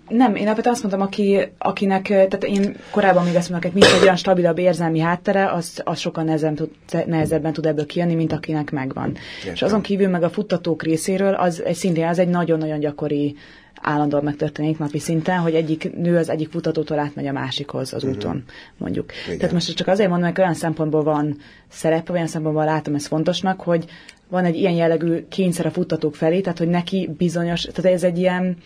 [0.09, 3.93] Nem, én alapvetően azt mondtam, aki, akinek, tehát én korábban még azt mondom, hogy mint
[3.93, 6.71] egy olyan stabilabb érzelmi háttere, az, az sokkal nehezebben tud,
[7.05, 9.17] nehezebben tud ebből kijönni, mint akinek megvan.
[9.37, 9.53] Értem.
[9.53, 13.35] És azon kívül meg a futtatók részéről, az egy szintén az egy nagyon-nagyon gyakori
[13.81, 18.17] állandóan megtörténik napi szinten, hogy egyik nő az egyik kutatótól átmegy a másikhoz az uh-huh.
[18.17, 18.43] úton,
[18.77, 19.11] mondjuk.
[19.25, 19.37] Igen.
[19.37, 21.37] Tehát most csak azért mondom, hogy olyan szempontból van
[21.69, 23.85] szerepe, olyan szempontból látom ezt fontosnak, hogy
[24.29, 28.17] van egy ilyen jellegű kényszer a futtatók felé, tehát hogy neki bizonyos, tehát ez egy
[28.17, 28.57] ilyen,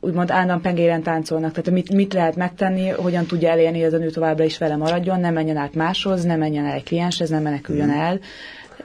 [0.00, 3.98] úgymond állandóan pengéren táncolnak, tehát mit, mit lehet megtenni, hogyan tudja elérni, hogy az a
[3.98, 7.42] nő továbbra is vele maradjon, nem menjen át máshoz, nem menjen el egy klienshez, nem
[7.42, 8.04] meneküljön uh-huh.
[8.04, 8.20] el,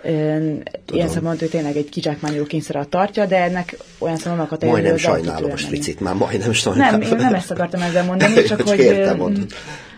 [0.04, 5.52] Ilyen szempontból hogy tényleg egy kizsákmányoló kényszer tartja, de ennek olyan szempontból a Majdnem sajnálom
[5.52, 7.00] a stricit, már majdnem sajnálom.
[7.00, 8.80] Nem, én nem ezt akartam ezzel mondani, csak hogy...
[8.80, 9.52] Értem, mondod.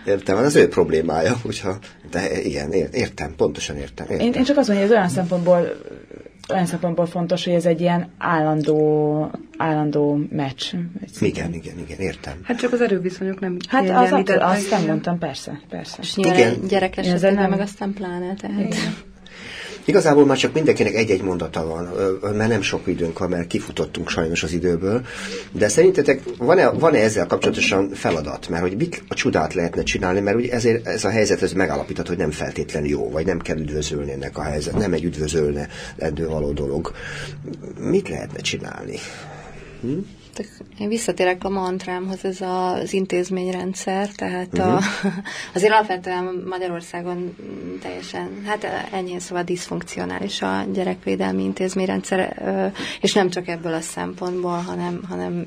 [0.05, 1.77] Értem, az ő problémája, hogyha,
[2.11, 4.05] de igen, értem, pontosan értem.
[4.09, 4.25] értem.
[4.25, 5.71] Én, én csak azt mondom, hogy ez olyan szempontból
[6.49, 10.73] olyan szempontból fontos, hogy ez egy ilyen állandó, állandó meccs.
[11.19, 12.33] Igen, igen, igen, értem.
[12.43, 15.97] Hát csak az erőviszonyok nem Hát az, az, azt nem mondtam, persze, persze.
[16.01, 17.49] És nyilván gyerek esetében nem...
[17.49, 18.59] meg aztán pláne, tehát...
[18.59, 18.97] Igen.
[19.85, 21.89] Igazából már csak mindenkinek egy-egy mondata van,
[22.35, 25.01] mert nem sok időnk van, mert kifutottunk sajnos az időből,
[25.51, 28.49] de szerintetek van-e, van-e ezzel kapcsolatosan feladat?
[28.49, 32.07] Mert hogy mit a csodát lehetne csinálni, mert ugye ezért ez a helyzet ez megállapíthat,
[32.07, 36.27] hogy nem feltétlenül jó, vagy nem kell üdvözölni ennek a helyzet, nem egy üdvözölne lendő
[36.27, 36.91] való dolog.
[37.79, 38.97] Mit lehetne csinálni?
[39.81, 39.97] Hm?
[40.79, 44.73] Én visszatérek a mantrámhoz, ez az intézményrendszer, tehát uh-huh.
[44.73, 45.17] a, mhm.
[45.53, 47.35] azért alapvetően Magyarországon
[47.81, 52.43] teljesen, hát ennyi szóval diszfunkcionális a gyerekvédelmi intézményrendszer,
[53.01, 55.45] és nem csak ebből a szempontból, hanem, hanem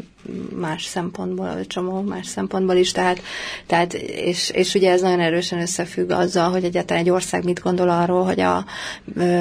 [0.54, 3.22] más szempontból, csomó más szempontból is, tehát,
[3.66, 7.88] tehát és, és ugye ez nagyon erősen összefügg azzal, hogy egyáltalán egy ország mit gondol
[7.88, 8.64] arról, hogy a,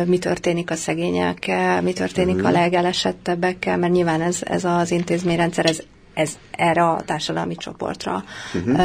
[0.05, 2.51] mi történik a szegényekkel, mi történik a mhm.
[2.51, 5.79] legelesettebbekkel, mert nyilván ez, ez az intézményrendszer, ez
[6.13, 8.75] ez erre a társadalmi csoportra uh-huh.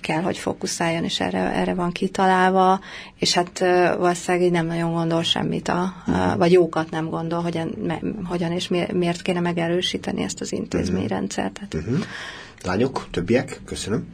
[0.00, 2.80] kell, hogy fókuszáljon, és erre, erre van kitalálva,
[3.18, 3.58] és hát
[3.98, 6.36] valószínűleg nem nagyon gondol semmit, a, uh-huh.
[6.36, 7.74] vagy jókat nem gondol, hogyan,
[8.28, 11.66] hogyan és miért kéne megerősíteni ezt az intézményrendszert.
[11.74, 11.98] Uh-huh.
[12.62, 14.06] Lányok, többiek, köszönöm.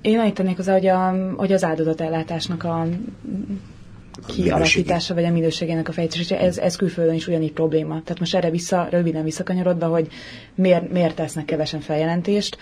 [0.00, 2.86] Én annyit tennék hozzá, hogy, a, hogy az áldozatellátásnak a
[4.26, 8.02] kialakítása, vagy a minőségének a fejlesztése, ez, ez külföldön is ugyanígy probléma.
[8.02, 10.08] Tehát most erre vissza, röviden visszakanyarodva, hogy
[10.54, 12.56] miért, miért tesznek kevesen feljelentést,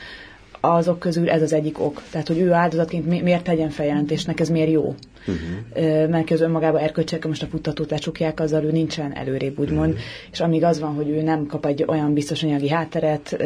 [0.72, 2.02] azok közül ez az egyik ok.
[2.10, 4.94] Tehát, hogy ő áldozatként miért tegyen feljelentésnek, ez miért jó.
[5.26, 6.08] Uh-huh.
[6.08, 9.88] Mert az önmagában erkölcsek, most a futtatót lecsukják, azzal ő nincsen előrébb, úgymond.
[9.88, 10.04] Uh-huh.
[10.32, 13.36] És amíg az van, hogy ő nem kap egy olyan biztos anyagi hátteret,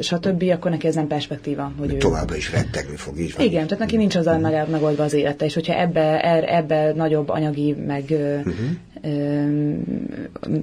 [0.00, 1.72] stb., akkor neki ez nem perspektíva.
[1.78, 1.96] Hogy ő...
[1.96, 3.46] Továbbra is rettegni fog, így van.
[3.46, 4.68] Igen, tehát neki nincs azzal uh-huh.
[4.68, 8.54] megoldva az élete, és hogyha ebbe, er, ebbe nagyobb anyagi, meg uh-huh.
[9.02, 9.44] ö,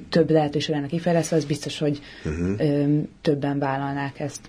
[0.09, 2.49] több lehetőség lenne kifejlesztve, az biztos, hogy uh-huh.
[2.57, 4.39] ö, többen vállalnák ezt.